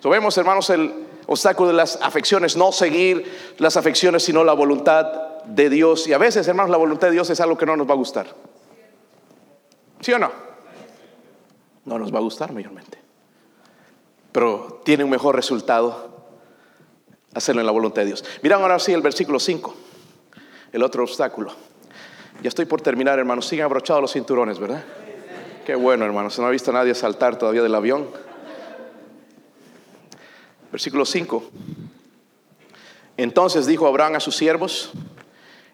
[0.00, 0.92] So, hermanos, el
[1.26, 5.06] obstáculo de las afecciones, no seguir las afecciones, sino la voluntad
[5.46, 6.06] de Dios.
[6.06, 7.96] Y a veces, hermanos, la voluntad de Dios es algo que no nos va a
[7.96, 8.26] gustar.
[10.00, 10.30] ¿Sí o no?
[11.84, 12.98] No nos va a gustar mayormente.
[14.32, 16.11] Pero tiene un mejor resultado
[17.34, 18.24] hacerlo en la voluntad de Dios.
[18.42, 19.74] Miren ahora sí el versículo 5,
[20.72, 21.52] el otro obstáculo.
[22.42, 23.46] Ya estoy por terminar, hermanos.
[23.46, 24.82] Siguen abrochados los cinturones, ¿verdad?
[25.64, 26.38] Qué bueno, hermanos.
[26.38, 28.08] No ha visto a nadie saltar todavía del avión.
[30.72, 31.50] Versículo 5.
[33.16, 34.90] Entonces dijo Abraham a sus siervos,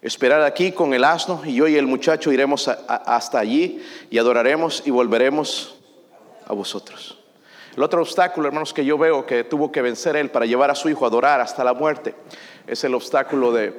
[0.02, 4.82] esperad aquí con el asno y yo y el muchacho iremos hasta allí y adoraremos
[4.84, 5.78] y volveremos
[6.46, 7.18] a vosotros.
[7.78, 10.74] El otro obstáculo, hermanos, que yo veo que tuvo que vencer él para llevar a
[10.74, 12.12] su hijo a adorar hasta la muerte,
[12.66, 13.72] es el obstáculo de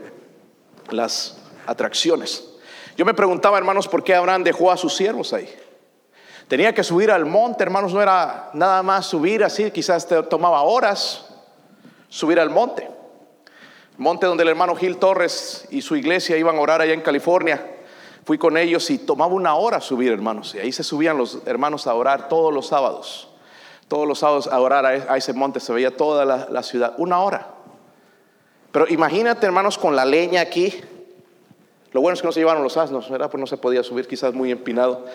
[0.92, 1.38] las
[1.68, 2.48] atracciones.
[2.96, 5.54] Yo me preguntaba, hermanos, por qué Abraham dejó a sus siervos ahí.
[6.48, 11.36] Tenía que subir al monte, hermanos, no era nada más subir así, quizás tomaba horas
[12.08, 12.90] subir al monte.
[13.98, 17.70] Monte donde el hermano Gil Torres y su iglesia iban a orar allá en California.
[18.24, 20.56] Fui con ellos y tomaba una hora subir, hermanos.
[20.56, 23.29] Y ahí se subían los hermanos a orar todos los sábados.
[23.90, 27.48] Todos los sábados a orar a ese monte se veía toda la, ciudad, una hora.
[28.72, 30.80] Pero imagínate, hermanos, con la leña aquí.
[31.92, 33.32] Lo bueno es que no se llevaron los asnos, ¿verdad?
[33.32, 35.06] Pues no se podía subir, quizás muy empinado.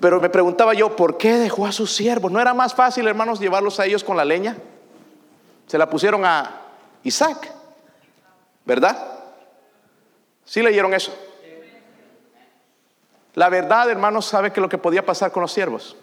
[0.00, 2.30] Pero me preguntaba yo, ¿por qué dejó a sus siervos?
[2.30, 4.58] ¿No era más fácil, hermanos, llevarlos a ellos con la leña?
[5.66, 6.60] Se la pusieron a
[7.04, 7.50] Isaac,
[8.66, 9.18] ¿verdad?
[10.44, 11.14] ¿Sí leyeron eso?
[13.34, 15.96] La verdad, hermanos, sabe que lo que podía pasar con los siervos.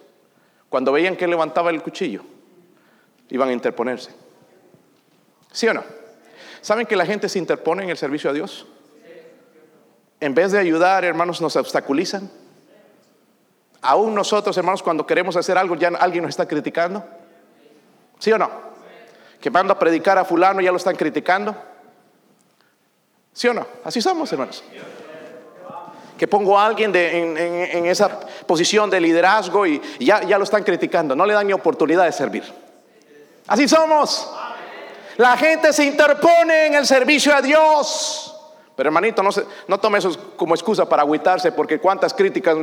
[0.76, 2.20] Cuando veían que levantaba el cuchillo,
[3.30, 4.10] iban a interponerse.
[5.50, 5.82] ¿Sí o no?
[6.60, 8.66] ¿Saben que la gente se interpone en el servicio a Dios?
[10.20, 12.30] En vez de ayudar, hermanos, nos obstaculizan.
[13.80, 17.02] Aún nosotros, hermanos, cuando queremos hacer algo, ya alguien nos está criticando.
[18.18, 18.50] ¿Sí o no?
[19.40, 21.56] Que mando a predicar a fulano, ya lo están criticando.
[23.32, 23.66] ¿Sí o no?
[23.82, 24.62] Así somos, hermanos.
[26.16, 31.14] Que pongo a alguien en, esa posición de liderazgo y ya, ya lo están criticando.
[31.14, 32.44] No le dan ni oportunidad de servir.
[33.46, 34.30] Así somos.
[35.18, 38.34] La gente se interpone en el servicio a Dios.
[38.74, 39.30] Pero hermanito, no,
[39.68, 42.56] no tome eso como excusa para agüitarse, porque cuántas críticas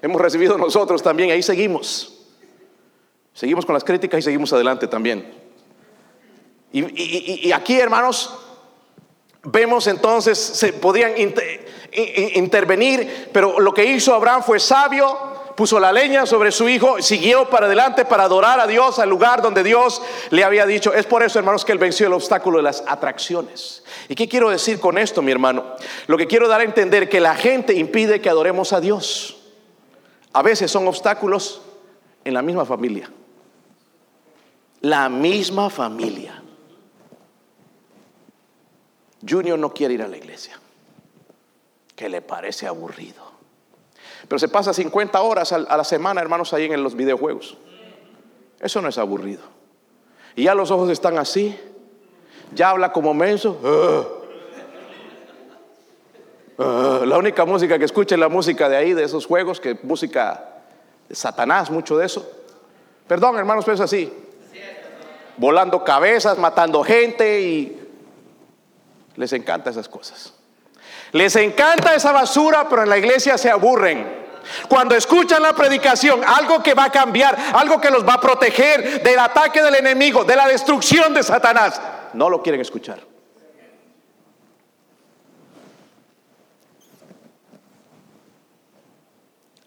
[0.00, 2.16] hemos recibido nosotros también, ahí seguimos.
[3.34, 5.40] Seguimos con las críticas y seguimos adelante también.
[6.72, 8.32] Y, aquí, hermanos,
[9.42, 11.12] vemos entonces, se podían
[11.92, 17.50] intervenir, pero lo que hizo Abraham fue sabio, puso la leña sobre su hijo, siguió
[17.50, 20.92] para adelante para adorar a Dios al lugar donde Dios le había dicho.
[20.94, 23.84] Es por eso, hermanos, que él venció el obstáculo de las atracciones.
[24.08, 25.64] ¿Y qué quiero decir con esto, mi hermano?
[26.06, 29.36] Lo que quiero dar a entender que la gente impide que adoremos a Dios.
[30.32, 31.60] A veces son obstáculos
[32.24, 33.10] en la misma familia.
[34.80, 36.40] La misma familia.
[39.28, 40.58] Junior no quiere ir a la iglesia,
[42.00, 43.22] que le parece aburrido.
[44.26, 47.58] Pero se pasa 50 horas a la semana, hermanos, ahí en los videojuegos.
[48.58, 49.42] Eso no es aburrido.
[50.34, 51.60] Y ya los ojos están así.
[52.54, 53.60] Ya habla como menso.
[53.62, 54.04] Ah.
[56.58, 59.78] Ah, la única música que escucha es la música de ahí, de esos juegos, que
[59.82, 60.62] música
[61.06, 62.26] de Satanás, mucho de eso.
[63.06, 64.10] Perdón, hermanos, pero es así.
[65.36, 67.78] Volando cabezas, matando gente y
[69.16, 70.39] les encanta esas cosas.
[71.12, 74.20] Les encanta esa basura, pero en la iglesia se aburren.
[74.68, 79.02] Cuando escuchan la predicación, algo que va a cambiar, algo que los va a proteger
[79.02, 81.80] del ataque del enemigo, de la destrucción de Satanás,
[82.14, 83.10] no lo quieren escuchar.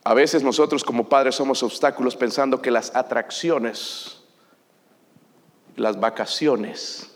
[0.05, 4.21] A veces nosotros como padres somos obstáculos pensando que las atracciones,
[5.77, 7.09] las vacaciones,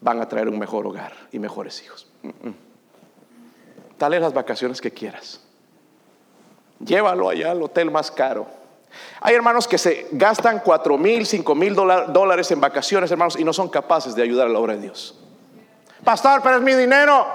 [0.00, 2.06] van a traer un mejor hogar y mejores hijos.
[3.98, 5.40] Dale las vacaciones que quieras.
[6.78, 8.46] Llévalo allá al hotel más caro.
[9.20, 13.52] Hay hermanos que se gastan cuatro mil, cinco mil dólares en vacaciones, hermanos, y no
[13.52, 15.18] son capaces de ayudar a la obra de Dios.
[16.04, 17.26] Pastor, pero es mi dinero.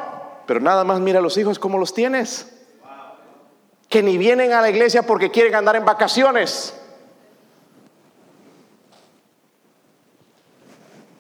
[0.45, 2.49] Pero nada más mira a los hijos cómo los tienes.
[3.89, 6.73] Que ni vienen a la iglesia porque quieren andar en vacaciones.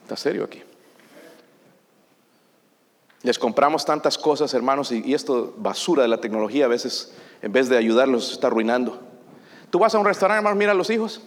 [0.03, 0.63] ¿Está serio aquí?
[3.23, 7.69] Les compramos tantas cosas, hermanos, y, esto basura de la tecnología a veces, en vez
[7.69, 8.99] de ayudarlos, está arruinando.
[9.69, 11.21] Tú vas a un restaurante, hermanos, mira a los hijos.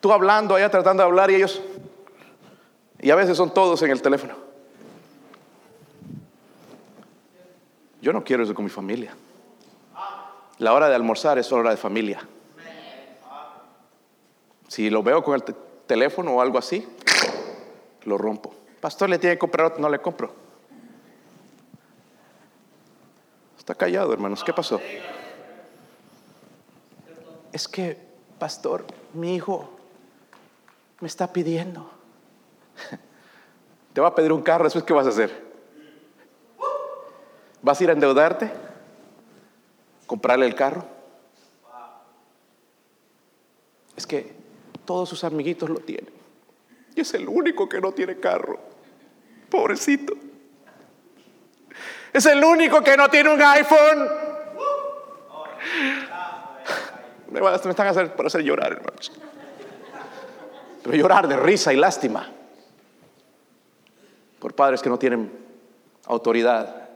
[0.00, 1.60] Tú hablando allá, tratando de hablar, y ellos.
[2.98, 4.34] Y a veces son todos en el teléfono.
[8.00, 9.14] Yo no quiero eso con mi familia.
[10.58, 12.26] La hora de almorzar es hora de familia.
[14.68, 15.42] Si lo veo con el
[15.86, 16.88] teléfono o algo así,
[18.04, 18.54] lo rompo.
[18.80, 20.41] Pastor, le tiene que comprar otro, no le compro.
[23.72, 24.44] Está callado, hermanos.
[24.44, 24.78] ¿Qué pasó?
[27.54, 27.96] Es que,
[28.38, 29.70] pastor, mi hijo
[31.00, 31.90] me está pidiendo.
[33.94, 35.42] Te va a pedir un carro, después ¿qué vas a hacer?
[37.62, 38.52] ¿Vas a ir a endeudarte?
[40.06, 40.84] ¿Comprarle el carro?
[43.96, 44.34] Es que
[44.84, 46.12] todos sus amiguitos lo tienen.
[46.94, 48.60] Y es el único que no tiene carro.
[49.48, 50.12] Pobrecito.
[52.12, 54.08] Es el único que no tiene un iPhone.
[57.30, 59.12] Me, están hacer, para hacer llorar, hermanos.
[60.82, 62.28] Pero llorar de risa y lástima.
[64.38, 65.32] Por padres que no tienen
[66.06, 66.90] autoridad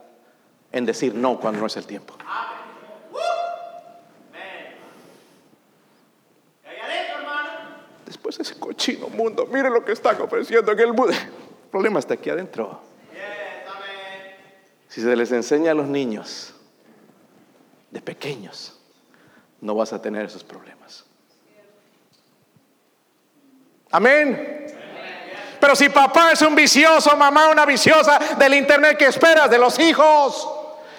[0.71, 2.13] en decir no cuando no es el tiempo.
[8.05, 11.11] Después ese cochino mundo, mire lo que están ofreciendo en el mundo.
[11.11, 12.86] El problema está aquí adentro.
[14.97, 16.55] Si se les enseña a los niños
[17.91, 18.73] de pequeños,
[19.61, 21.05] no vas a tener esos problemas.
[23.91, 24.65] Amén.
[25.59, 29.77] Pero si papá es un vicioso, mamá una viciosa del internet, ¿qué esperas de los
[29.77, 30.49] hijos?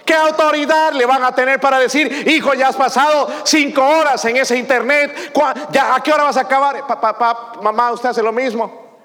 [0.05, 4.37] ¿Qué autoridad le van a tener para decir, hijo, ya has pasado cinco horas en
[4.37, 5.33] ese internet?
[5.73, 6.87] ¿Ya, ¿A qué hora vas a acabar?
[6.87, 9.01] Papá, mamá, usted hace lo mismo.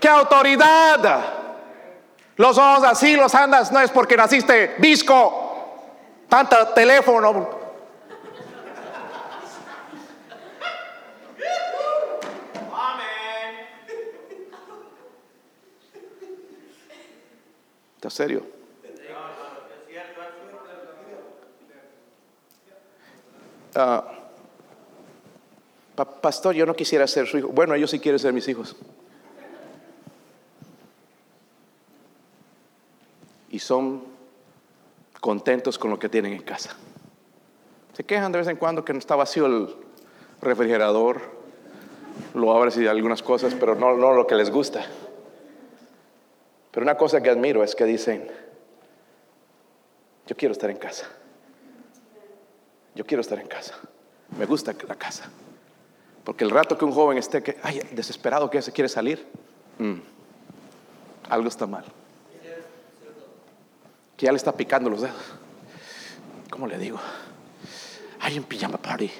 [0.00, 1.47] ¿Qué autoridad?
[2.38, 5.74] Los ojos así los andas, no es porque naciste visco,
[6.28, 7.58] tanto teléfono.
[17.96, 18.46] ¿Estás serio?
[23.74, 24.04] Ah,
[26.20, 27.48] pastor, yo no quisiera ser su hijo.
[27.48, 28.76] Bueno, ellos sí quieren ser mis hijos.
[33.50, 34.04] Y son
[35.20, 36.76] contentos con lo que tienen en casa.
[37.94, 39.74] Se quejan de vez en cuando que no está vacío el
[40.40, 41.20] refrigerador,
[42.34, 44.84] lo abres y algunas cosas, pero no, no lo que les gusta.
[46.70, 48.28] Pero una cosa que admiro es que dicen,
[50.26, 51.08] yo quiero estar en casa.
[52.94, 53.74] Yo quiero estar en casa.
[54.36, 55.30] Me gusta la casa.
[56.22, 59.26] Porque el rato que un joven esté que, ay, desesperado que se quiere salir,
[59.78, 59.94] mm,
[61.30, 61.84] algo está mal.
[64.18, 65.16] Que ya le está picando los dedos.
[66.50, 66.98] ¿Cómo le digo?
[68.20, 69.10] Hay un pijama party.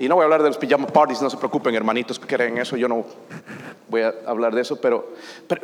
[0.00, 2.58] Y no voy a hablar de los pijama parties, no se preocupen, hermanitos que creen
[2.58, 2.76] eso.
[2.76, 3.06] Yo no
[3.88, 5.14] voy a hablar de eso, pero,
[5.46, 5.62] pero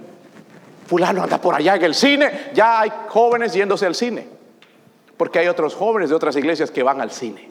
[0.87, 2.51] fulano anda por allá en el cine.
[2.55, 4.29] Ya hay jóvenes yéndose al cine.
[5.17, 7.49] Porque hay otros jóvenes de otras iglesias que van al cine.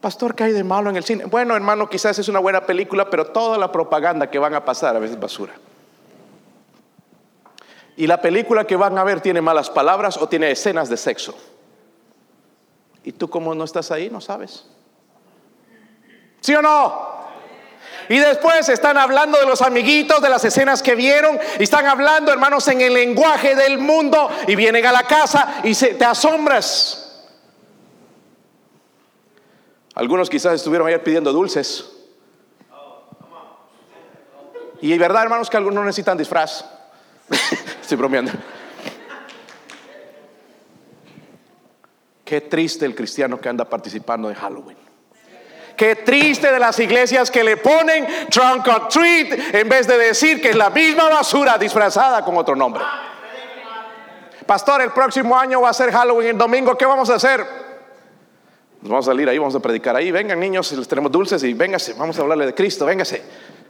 [0.00, 1.24] Pastor, ¿qué hay de malo en el cine?
[1.24, 4.94] Bueno, hermano, quizás es una buena película, pero toda la propaganda que van a pasar
[4.94, 5.52] a veces es basura.
[8.00, 11.34] Y la película que van a ver tiene malas palabras o tiene escenas de sexo.
[13.04, 14.64] Y tú como no estás ahí, no sabes.
[16.40, 17.10] ¿Sí o no?
[18.08, 21.38] Y después están hablando de los amiguitos, de las escenas que vieron.
[21.58, 24.30] Y están hablando, hermanos, en el lenguaje del mundo.
[24.46, 27.28] Y vienen a la casa y se, te asombras.
[29.94, 31.84] Algunos quizás estuvieron ayer pidiendo dulces.
[34.80, 36.79] Y verdad, hermanos, que algunos no necesitan disfraz.
[37.80, 38.32] Estoy bromeando.
[42.24, 44.78] Qué triste el cristiano que anda participando de Halloween.
[45.76, 50.40] Qué triste de las iglesias que le ponen trunk or treat en vez de decir
[50.40, 52.84] que es la misma basura disfrazada con otro nombre.
[54.46, 56.76] Pastor, el próximo año va a ser Halloween el domingo.
[56.76, 57.40] ¿Qué vamos a hacer?
[58.82, 60.10] Nos vamos a salir ahí, vamos a predicar ahí.
[60.10, 63.22] Vengan niños, les tenemos dulces y véngase, vamos a hablarle de Cristo, véngase.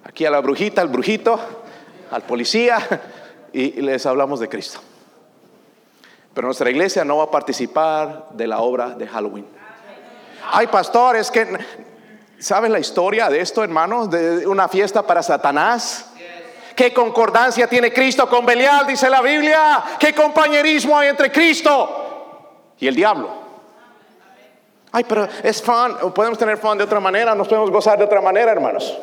[0.05, 1.39] Aquí a la brujita, al brujito,
[2.11, 2.79] al policía
[3.53, 4.81] y les hablamos de Cristo.
[6.35, 9.47] Pero nuestra iglesia no va a participar de la obra de Halloween.
[10.53, 11.47] Hay pastores que,
[12.39, 14.11] ¿saben la historia de esto, hermanos?
[14.11, 16.07] De una fiesta para Satanás.
[16.77, 18.87] ¿Qué concordancia tiene Cristo con Belial?
[18.87, 19.83] Dice la Biblia.
[19.99, 23.41] ¿Qué compañerismo hay entre Cristo y el diablo?
[24.93, 28.21] Ay, pero es fan, podemos tener fan de otra manera, nos podemos gozar de otra
[28.21, 28.99] manera, hermanos.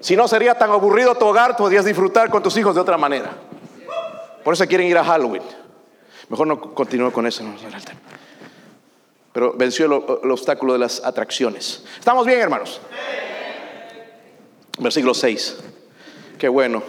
[0.00, 3.32] Si no sería tan aburrido tu hogar, podrías disfrutar con tus hijos de otra manera.
[4.44, 5.42] Por eso quieren ir a Halloween.
[6.28, 7.42] Mejor no continúo con eso.
[9.32, 11.82] Pero venció el, obstáculo de las atracciones.
[11.98, 12.80] ¿Estamos bien, hermanos?
[14.78, 15.56] Versículo 6.
[16.38, 16.82] Qué bueno.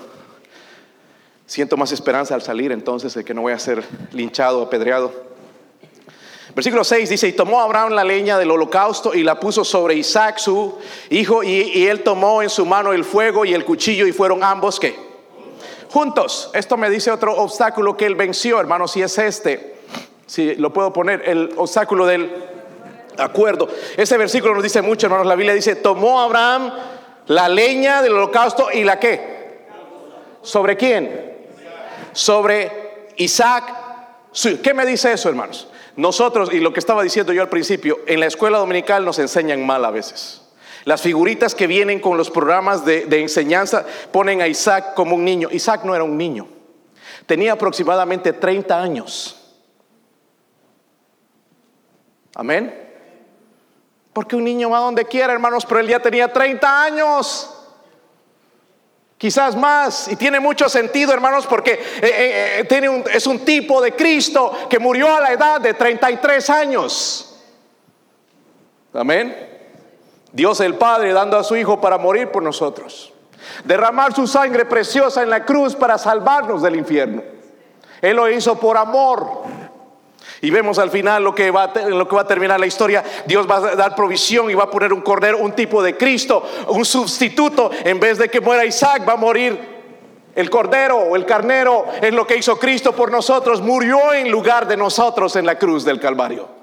[1.46, 5.26] Siento más esperanza al salir entonces de que no voy a ser linchado, apedreado.
[6.56, 10.38] Versículo 6 dice, y tomó Abraham la leña del holocausto y la puso sobre Isaac
[10.38, 10.78] su
[11.10, 14.80] hijo y, él tomó en su mano el fuego y el cuchillo y fueron ambos
[14.80, 15.15] que
[15.96, 16.50] juntos.
[16.52, 19.78] Esto me dice otro obstáculo que él venció, hermanos, y es este.
[20.26, 22.36] Si lo puedo poner, el obstáculo del
[23.18, 23.70] acuerdo.
[23.96, 25.26] Ese versículo nos dice mucho, hermanos.
[25.26, 26.74] La Biblia dice, tomó Abraham
[27.28, 29.68] la leña del holocausto y la qué.
[30.42, 31.34] ¿Sobre quién?
[32.12, 33.64] Sobre Isaac.
[34.62, 35.70] ¿Qué me dice eso, hermanos?
[35.96, 39.66] Nosotros, y lo que estaba diciendo yo al principio, en la escuela dominical nos enseñan
[39.66, 40.45] mal a veces.
[40.86, 45.50] Las figuritas que vienen con los programas de, enseñanza ponen a Isaac como un niño.
[45.52, 46.48] Isaac no era un niño,
[47.26, 49.42] tenía aproximadamente 30 años.
[52.36, 52.84] Amén.
[54.14, 57.52] Porque un niño va donde quiera, hermanos, pero él ya tenía 30 años
[59.18, 63.94] quizás más, y tiene mucho sentido, hermanos, porque eh, eh, eh, es un tipo de
[63.94, 67.42] Cristo que murió a la edad de 33 años.
[68.94, 69.55] Amén.
[70.36, 73.14] Dios el Padre dando a su Hijo para morir por nosotros.
[73.64, 77.24] Derramar su sangre preciosa en la cruz para salvarnos del infierno.
[78.02, 79.44] Él lo hizo por amor.
[80.42, 83.02] Y vemos al final lo que, va a, lo que va a terminar la historia.
[83.26, 86.44] Dios va a dar provisión y va a poner un cordero, un tipo de Cristo,
[86.68, 87.72] un sustituto.
[87.86, 89.58] En vez de que muera Isaac, va a morir
[90.36, 91.86] el cordero o el carnero.
[92.02, 93.62] Es lo que hizo Cristo por nosotros.
[93.62, 96.55] Murió en lugar de nosotros en la cruz del Calvario.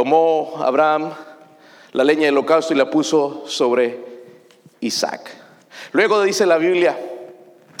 [0.00, 1.12] Tomó Abraham
[1.92, 4.02] la leña del holocausto y la puso sobre
[4.80, 5.30] Isaac.
[5.92, 6.98] Luego dice la Biblia,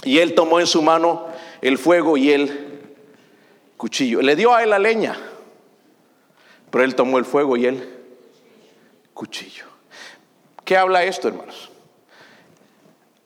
[0.04, 1.28] y él tomó en su mano
[1.62, 2.92] el fuego y el
[3.78, 4.20] cuchillo.
[4.20, 5.16] Le dio a él la leña,
[6.70, 7.88] pero él tomó el fuego y el
[9.14, 9.64] cuchillo.
[10.62, 11.70] ¿Qué habla esto, hermanos?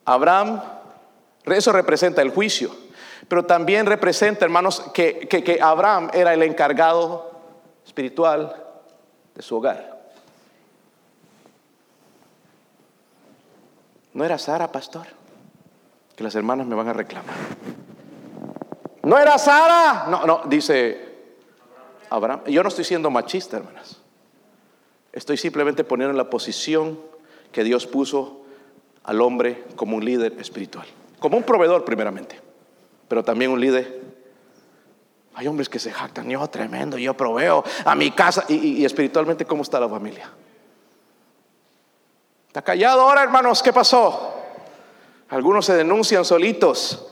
[0.05, 0.63] Abraham,
[1.47, 2.71] eso representa el juicio,
[3.27, 7.33] pero también representa, hermanos, que, que Abraham era el encargado
[7.85, 8.61] espiritual
[9.35, 9.95] de su hogar.
[14.13, 15.07] ¿No era Sara, pastor?
[16.15, 17.35] Que las hermanas me van a reclamar.
[19.03, 20.07] ¿No era Sara?
[20.09, 21.15] No, no, dice
[22.11, 22.45] Abraham.
[22.47, 24.01] Yo no estoy siendo machista, hermanas.
[25.13, 26.99] Estoy simplemente poniendo en la posición
[27.53, 28.43] que Dios puso
[29.03, 30.87] al hombre como un líder espiritual.
[31.19, 32.41] Como un proveedor primeramente,
[33.09, 34.04] pero también un líder.
[35.37, 38.45] Hay hombres que se jactan, yo tremendo, yo proveo a mi casa.
[38.49, 40.31] Y, espiritualmente, ¿cómo está la familia?
[42.47, 44.43] Está callado ahora, hermanos, ¿qué pasó?
[45.31, 47.09] Algunos se denuncian solitos.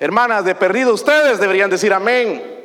[0.00, 2.56] Hermanas, de perdido ustedes deberían decir amén.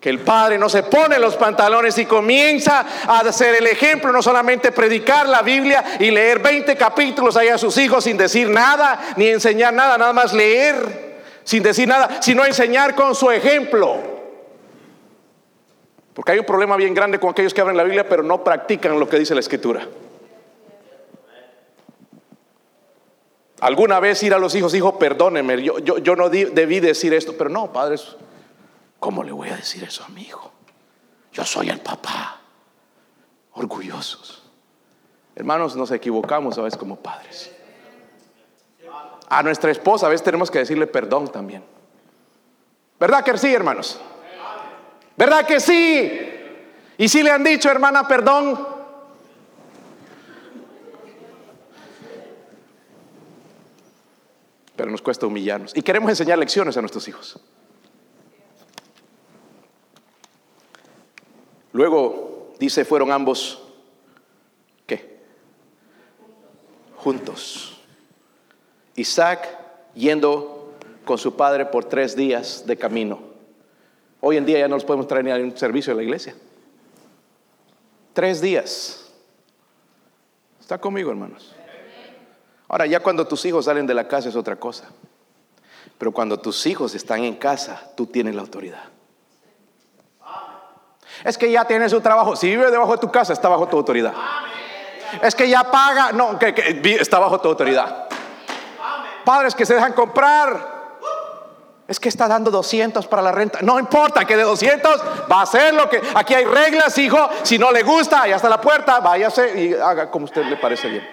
[0.00, 4.22] Que el padre no se pone los pantalones y comienza a hacer el ejemplo, no
[4.22, 9.14] solamente predicar la Biblia y leer 20 capítulos ahí a sus hijos sin decir nada,
[9.16, 11.13] ni enseñar nada, nada más leer
[11.44, 13.96] sin decir nada, sino enseñar con su ejemplo.
[16.12, 18.98] Porque hay un problema bien grande con aquellos que abren la Biblia pero no practican
[18.98, 19.86] lo que dice la Escritura.
[23.60, 27.34] Alguna vez ir a los hijos, hijo, perdóneme, yo, yo, yo no debí decir esto,
[27.38, 28.16] pero no, padres,
[29.04, 30.50] ¿Cómo le voy a decir eso a mi hijo?
[31.30, 32.40] Yo soy el papá.
[33.52, 34.44] Orgullosos.
[35.34, 37.54] Hermanos, nos equivocamos a veces como padres.
[39.34, 41.64] A nuestra esposa a veces tenemos que decirle perdón también.
[43.00, 44.00] ¿Verdad que sí, hermanos?
[45.16, 46.08] ¿Verdad que sí?
[46.98, 48.64] Y si le han dicho, hermana, perdón.
[54.76, 55.76] Pero nos cuesta humillarnos.
[55.76, 57.40] Y queremos enseñar lecciones a nuestros hijos.
[61.72, 63.60] Luego dice, fueron ambos,
[64.86, 65.18] ¿qué?
[66.98, 67.73] Juntos.
[68.96, 69.48] Isaac
[69.94, 70.72] yendo
[71.04, 73.20] con su padre por tres días de camino.
[74.20, 76.34] Hoy en día ya no los podemos traer ni a un servicio de la iglesia.
[78.12, 79.12] Tres días.
[80.60, 81.54] Está conmigo, hermanos.
[82.68, 84.88] Ahora, ya cuando tus hijos salen de la casa es otra cosa.
[85.98, 88.82] Pero cuando tus hijos están en casa, tú tienes la autoridad.
[91.22, 92.34] Es que ya tiene su trabajo.
[92.34, 94.14] Si vive debajo de tu casa, está bajo tu autoridad.
[95.22, 96.12] Es que ya paga.
[96.12, 98.08] No, que, está bajo tu autoridad.
[99.24, 100.74] Padres que se dejan comprar.
[101.86, 103.60] Es que está dando 200 para la renta.
[103.60, 106.00] No importa que de 200 va a hacer lo que.
[106.14, 107.18] Aquí hay reglas, hijo.
[107.42, 110.88] Si no le gusta, ahí hasta la puerta, váyase y haga como usted le parece
[110.88, 111.06] bien.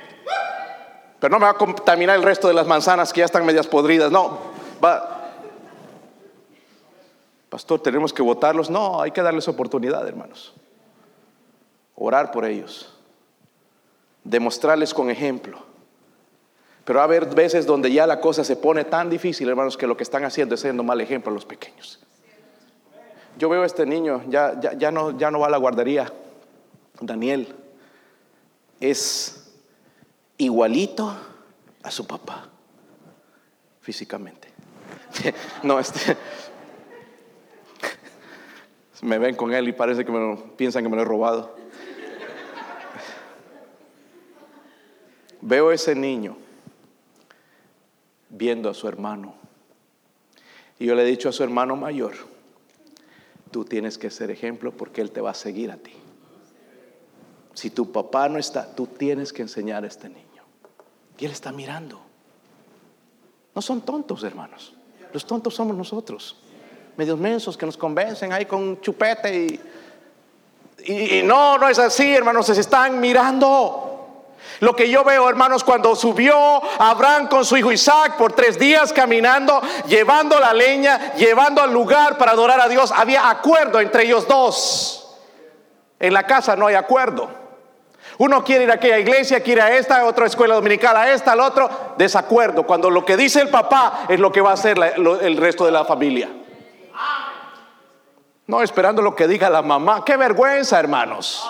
[1.20, 3.68] Pero no me va a contaminar el resto de las manzanas que ya están medias
[3.68, 4.12] podridas.
[4.12, 4.40] No,
[4.84, 5.22] va,
[7.52, 8.70] Pastor, tenemos que votarlos.
[8.70, 10.54] No, hay que darles oportunidad, hermanos.
[11.96, 12.98] Orar por ellos.
[14.24, 15.71] Demostrarles con ejemplo.
[16.92, 19.88] Pero va a haber veces donde ya la cosa se pone tan difícil, hermanos, que
[19.88, 22.02] lo que están haciendo es siendo mal ejemplo a los pequeños.
[23.38, 26.12] Yo veo a este niño, ya, ya, ya, no, ya no va a la guardería.
[27.00, 27.56] Daniel
[28.82, 29.54] es
[30.38, 31.16] igualito
[31.82, 32.50] a su papá,
[33.80, 34.50] físicamente.
[35.64, 36.18] No, este,
[39.02, 41.56] me ven con él y parece que me piensan que me lo he robado.
[45.40, 46.51] Veo ese niño
[48.32, 49.36] viendo a su hermano.
[50.80, 52.14] Y yo le he dicho a su hermano mayor,
[53.52, 55.94] tú tienes que ser ejemplo porque él te va a seguir a ti.
[57.54, 60.44] Si tu papá no está, tú tienes que enseñar a este niño.
[61.20, 62.02] Y él está mirando.
[63.54, 64.74] No son tontos, hermanos.
[65.14, 66.38] Los tontos somos nosotros
[66.98, 69.60] medios mensos que nos convencen ahí con chupete
[70.86, 73.91] y, y, no, no es así, hermanos, se están mirando.
[74.60, 76.36] Lo que yo veo, hermanos, cuando subió
[76.80, 82.18] Abraham con su hijo Isaac por tres días caminando, llevando la leña, llevando al lugar
[82.18, 85.18] para adorar a Dios, había acuerdo entre ellos dos.
[86.00, 87.30] En la casa no hay acuerdo.
[88.18, 91.40] Uno quiere ir a aquella iglesia, quiere a esta, otra escuela dominical, a esta, al
[91.40, 92.64] otro, desacuerdo.
[92.64, 95.72] Cuando lo que dice el papá es lo que va a hacer el resto de
[95.72, 96.30] la familia.
[98.48, 100.04] No esperando lo que diga la mamá.
[100.06, 101.50] Qué vergüenza, hermanos.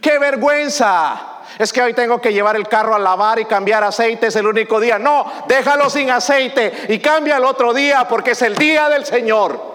[0.00, 1.33] Qué vergüenza.
[1.58, 4.46] Es que hoy tengo que llevar el carro a lavar y cambiar aceite, es el
[4.46, 4.98] único día.
[4.98, 9.74] No, déjalo sin aceite y cambia el otro día porque es el día del Señor.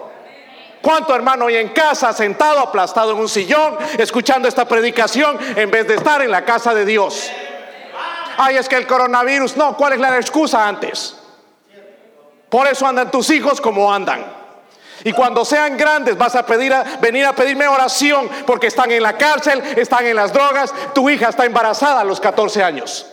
[0.82, 5.86] ¿Cuánto hermano hoy en casa, sentado, aplastado en un sillón, escuchando esta predicación en vez
[5.86, 7.30] de estar en la casa de Dios?
[8.38, 11.16] Ay, es que el coronavirus, no, ¿cuál es la excusa antes?
[12.48, 14.39] Por eso andan tus hijos como andan.
[15.04, 19.02] Y cuando sean grandes vas a pedir a, venir a pedirme oración porque están en
[19.02, 23.06] la cárcel, están en las drogas, tu hija está embarazada a los 14 años.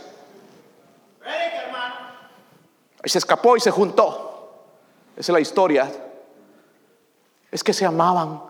[3.04, 4.66] Y se escapó y se juntó.
[5.16, 5.90] Esa es la historia.
[7.52, 8.42] Es que se amaban.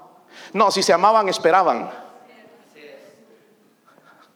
[0.53, 1.91] No, si se amaban, esperaban.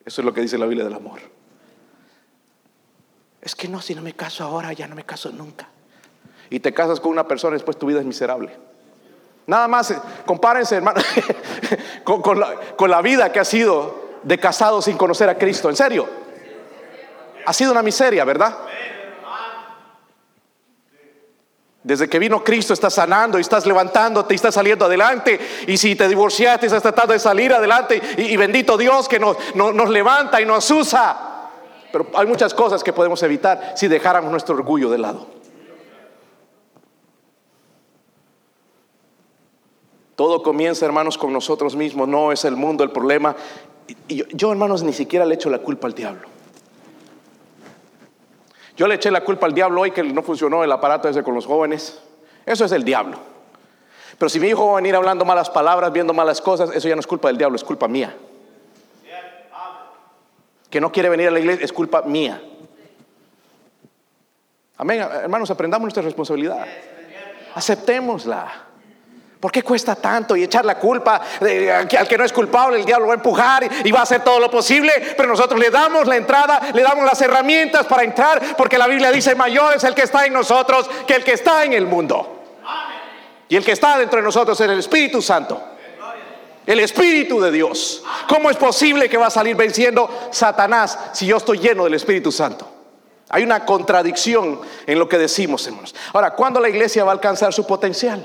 [0.05, 1.19] Eso es lo que dice la Biblia del amor.
[3.41, 5.67] Es que no, si no me caso ahora, ya no me caso nunca.
[6.49, 8.55] Y te casas con una persona y después tu vida es miserable.
[9.47, 11.01] Nada más, eh, compárense, hermano,
[12.03, 15.69] con, la, vida que ha sido de casado sin conocer a Cristo.
[15.69, 16.07] En serio.
[17.45, 18.55] Ha sido una miseria, ¿verdad?
[21.83, 25.39] Desde que vino Cristo estás sanando y estás levantándote y estás saliendo adelante.
[25.65, 27.99] Y si te divorciaste, estás tratando de salir adelante.
[28.17, 31.31] Y, bendito Dios que nos levanta y nos usa.
[31.91, 35.40] Pero hay muchas cosas que podemos evitar si dejáramos nuestro orgullo de lado.
[40.21, 42.07] Todo comienza, hermanos, con nosotros mismos.
[42.07, 43.35] No es el mundo el problema.
[44.07, 46.27] Y yo, hermanos, ni siquiera le echo la culpa al diablo.
[48.77, 51.33] Yo le eché la culpa al diablo hoy que no funcionó el aparato ese con
[51.33, 51.99] los jóvenes.
[52.45, 53.17] Eso es el diablo.
[54.19, 56.93] Pero si mi hijo va a venir hablando malas palabras, viendo malas cosas, eso ya
[56.93, 58.15] no es culpa del diablo, es culpa mía.
[60.69, 62.39] Que no quiere venir a la iglesia es culpa mía.
[64.77, 66.63] Amén, hermanos, aprendamos nuestra responsabilidad.
[67.55, 68.67] Aceptémosla.
[69.41, 72.77] ¿Por qué cuesta tanto y echar la culpa al que no es culpable?
[72.77, 75.71] El diablo va a empujar y va a hacer todo lo posible, pero nosotros le
[75.71, 79.83] damos la entrada, le damos las herramientas para entrar, porque la Biblia dice, mayor es
[79.83, 82.43] el que está en nosotros que el que está en el mundo.
[83.49, 85.59] Y el que está dentro de nosotros es el Espíritu Santo.
[86.63, 88.03] El Espíritu de Dios.
[88.29, 92.31] ¿Cómo es posible que va a salir venciendo Satanás si yo estoy lleno del Espíritu
[92.31, 92.71] Santo?
[93.29, 95.95] Hay una contradicción en lo que decimos, hermanos.
[96.13, 98.23] Ahora, ¿cuándo la iglesia va a alcanzar su potencial?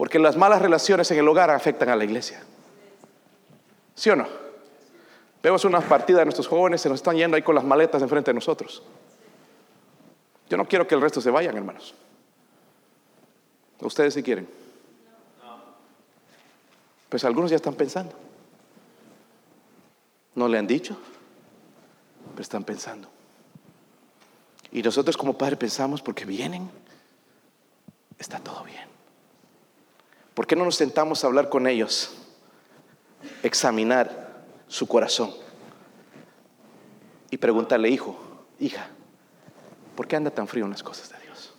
[0.00, 2.42] Porque las malas relaciones en el hogar afectan a la iglesia.
[3.94, 4.26] ¿Sí o no?
[5.42, 8.30] Vemos una partida de nuestros jóvenes, se nos están yendo ahí con las maletas enfrente
[8.30, 8.82] de nosotros.
[10.48, 11.94] Yo no quiero que el resto se vayan, hermanos.
[13.78, 14.48] Ustedes si quieren.
[17.10, 18.14] Pues algunos ya están pensando.
[20.34, 20.96] No le han dicho,
[22.30, 23.06] pero están pensando.
[24.72, 26.70] Y nosotros como padres pensamos, porque vienen,
[28.18, 28.99] está todo bien.
[30.34, 32.16] ¿Por qué no nos sentamos a hablar con ellos?
[33.42, 35.32] Examinar su corazón
[37.30, 38.16] y preguntarle, hijo,
[38.58, 38.88] hija,
[39.94, 41.54] ¿por qué anda tan frío en las cosas de Dios?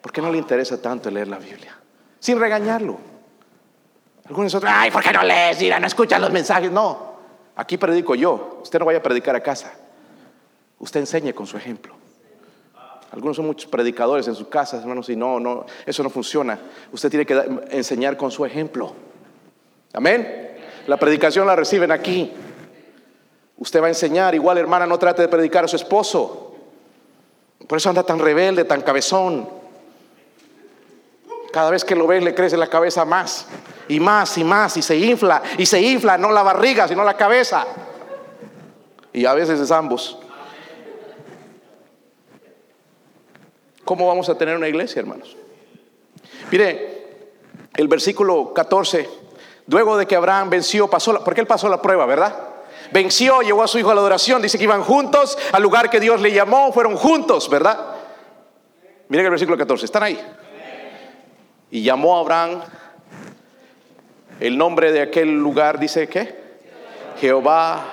[0.00, 1.76] ¿Por qué no le interesa tanto leer la Biblia?
[2.20, 2.98] Sin regañarlo.
[4.26, 5.60] Algunos otros, ay, ¿por qué no lees?
[5.60, 6.70] Mira, no escuchas los mensajes.
[6.70, 7.14] No,
[7.56, 8.60] aquí predico yo.
[8.62, 9.72] Usted no vaya a predicar a casa.
[10.78, 11.97] Usted enseñe con su ejemplo.
[13.10, 16.58] Algunos son muchos predicadores en sus casas, hermanos, y no, no, eso no funciona.
[16.92, 18.92] Usted tiene que enseñar con su ejemplo.
[19.94, 20.56] Amén.
[20.86, 22.32] La predicación la reciben aquí.
[23.56, 26.54] Usted va a enseñar, igual hermana, no trate de predicar a su esposo.
[27.66, 29.48] Por eso anda tan rebelde, tan cabezón.
[31.52, 33.46] Cada vez que lo ves le crece la cabeza más
[33.88, 37.16] y más y más y se infla y se infla, no la barriga, sino la
[37.16, 37.66] cabeza.
[39.12, 40.18] Y a veces es ambos.
[43.88, 45.34] ¿Cómo vamos a tener una iglesia, hermanos?
[46.50, 47.06] Mire,
[47.74, 49.08] el versículo 14,
[49.66, 52.38] luego de que Abraham venció, pasó, porque él pasó la prueba, ¿verdad?
[52.92, 56.00] Venció, llevó a su hijo a la adoración, dice que iban juntos al lugar que
[56.00, 57.78] Dios le llamó, fueron juntos, ¿verdad?
[59.08, 60.20] Miren el versículo 14, están ahí.
[61.70, 62.60] Y llamó a Abraham,
[64.38, 66.34] el nombre de aquel lugar dice que
[67.22, 67.86] Jehová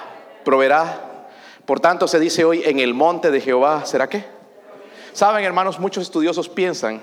[0.43, 1.29] proveerá.
[1.65, 4.34] Por tanto se dice hoy, en el monte de Jehová, ¿será qué?
[5.15, 7.01] Saben, hermanos, muchos estudiosos piensan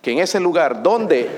[0.00, 1.28] que en ese lugar donde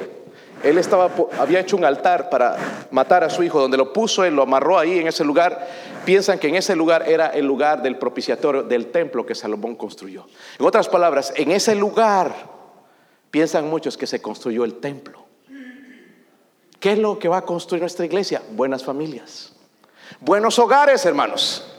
[0.63, 1.11] él estaba,
[1.41, 4.79] había hecho un altar para matar a su hijo, donde lo puso, él lo amarró
[4.79, 5.69] ahí en ese lugar,
[6.05, 10.25] piensan que en ese lugar era el lugar del propiciatorio del templo que Salomón construyó.
[10.57, 12.33] En otras palabras, en ese lugar
[13.33, 15.25] piensan muchos que se construyó el templo.
[16.79, 18.41] ¿Qué es lo que va a construir nuestra iglesia?
[18.53, 19.53] Buenas familias,
[20.21, 21.72] buenos hogares, hermanos.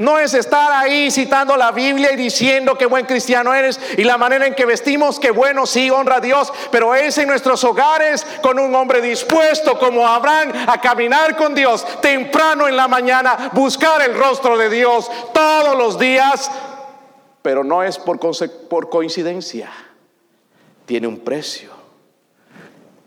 [0.00, 4.16] No es estar ahí citando la Biblia y diciendo que buen cristiano eres y la
[4.16, 8.26] manera en que vestimos, que bueno, sí, honra a Dios, pero es en nuestros hogares
[8.40, 14.00] con un hombre dispuesto como Abraham a caminar con Dios temprano en la mañana, buscar
[14.00, 16.50] el rostro de Dios todos los días,
[17.42, 19.70] pero no es por coincidencia,
[20.86, 21.72] tiene un precio.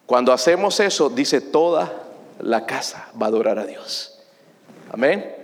[0.06, 1.92] Cuando hacemos eso, dice toda
[2.38, 4.20] la casa va a adorar a Dios.
[4.92, 5.43] Amén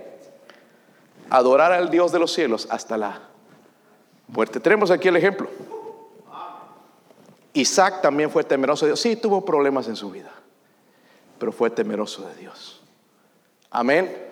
[1.30, 3.20] adorar al Dios de los cielos hasta la
[4.26, 4.60] muerte.
[4.60, 5.48] Tenemos aquí el ejemplo.
[7.52, 9.00] Isaac también fue temeroso de Dios.
[9.00, 10.30] Sí, tuvo problemas en su vida,
[11.38, 12.80] pero fue temeroso de Dios.
[13.70, 14.28] Amén.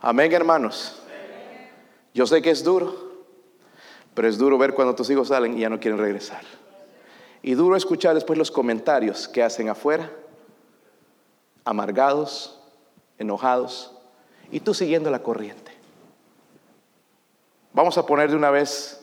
[0.00, 1.02] Amén, hermanos.
[2.14, 2.94] Yo sé que es duro,
[4.14, 6.42] pero es duro ver cuando tus hijos salen y ya no quieren regresar.
[7.42, 10.10] Y duro escuchar después los comentarios que hacen afuera,
[11.64, 12.60] amargados,
[13.18, 13.99] enojados,
[14.50, 15.72] y tú siguiendo la corriente.
[17.72, 19.00] Vamos a poner de una vez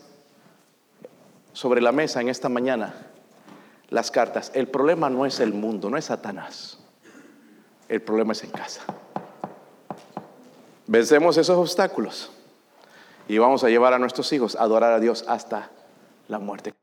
[1.54, 2.94] sobre la mesa en esta mañana
[3.90, 4.52] las cartas.
[4.54, 6.78] El problema no es el mundo, no es Satanás.
[7.88, 8.82] El problema es en casa.
[10.88, 12.32] Vencemos esos obstáculos
[13.28, 15.70] y vamos a llevar a nuestros hijos a adorar a Dios hasta
[16.28, 16.77] la muerte.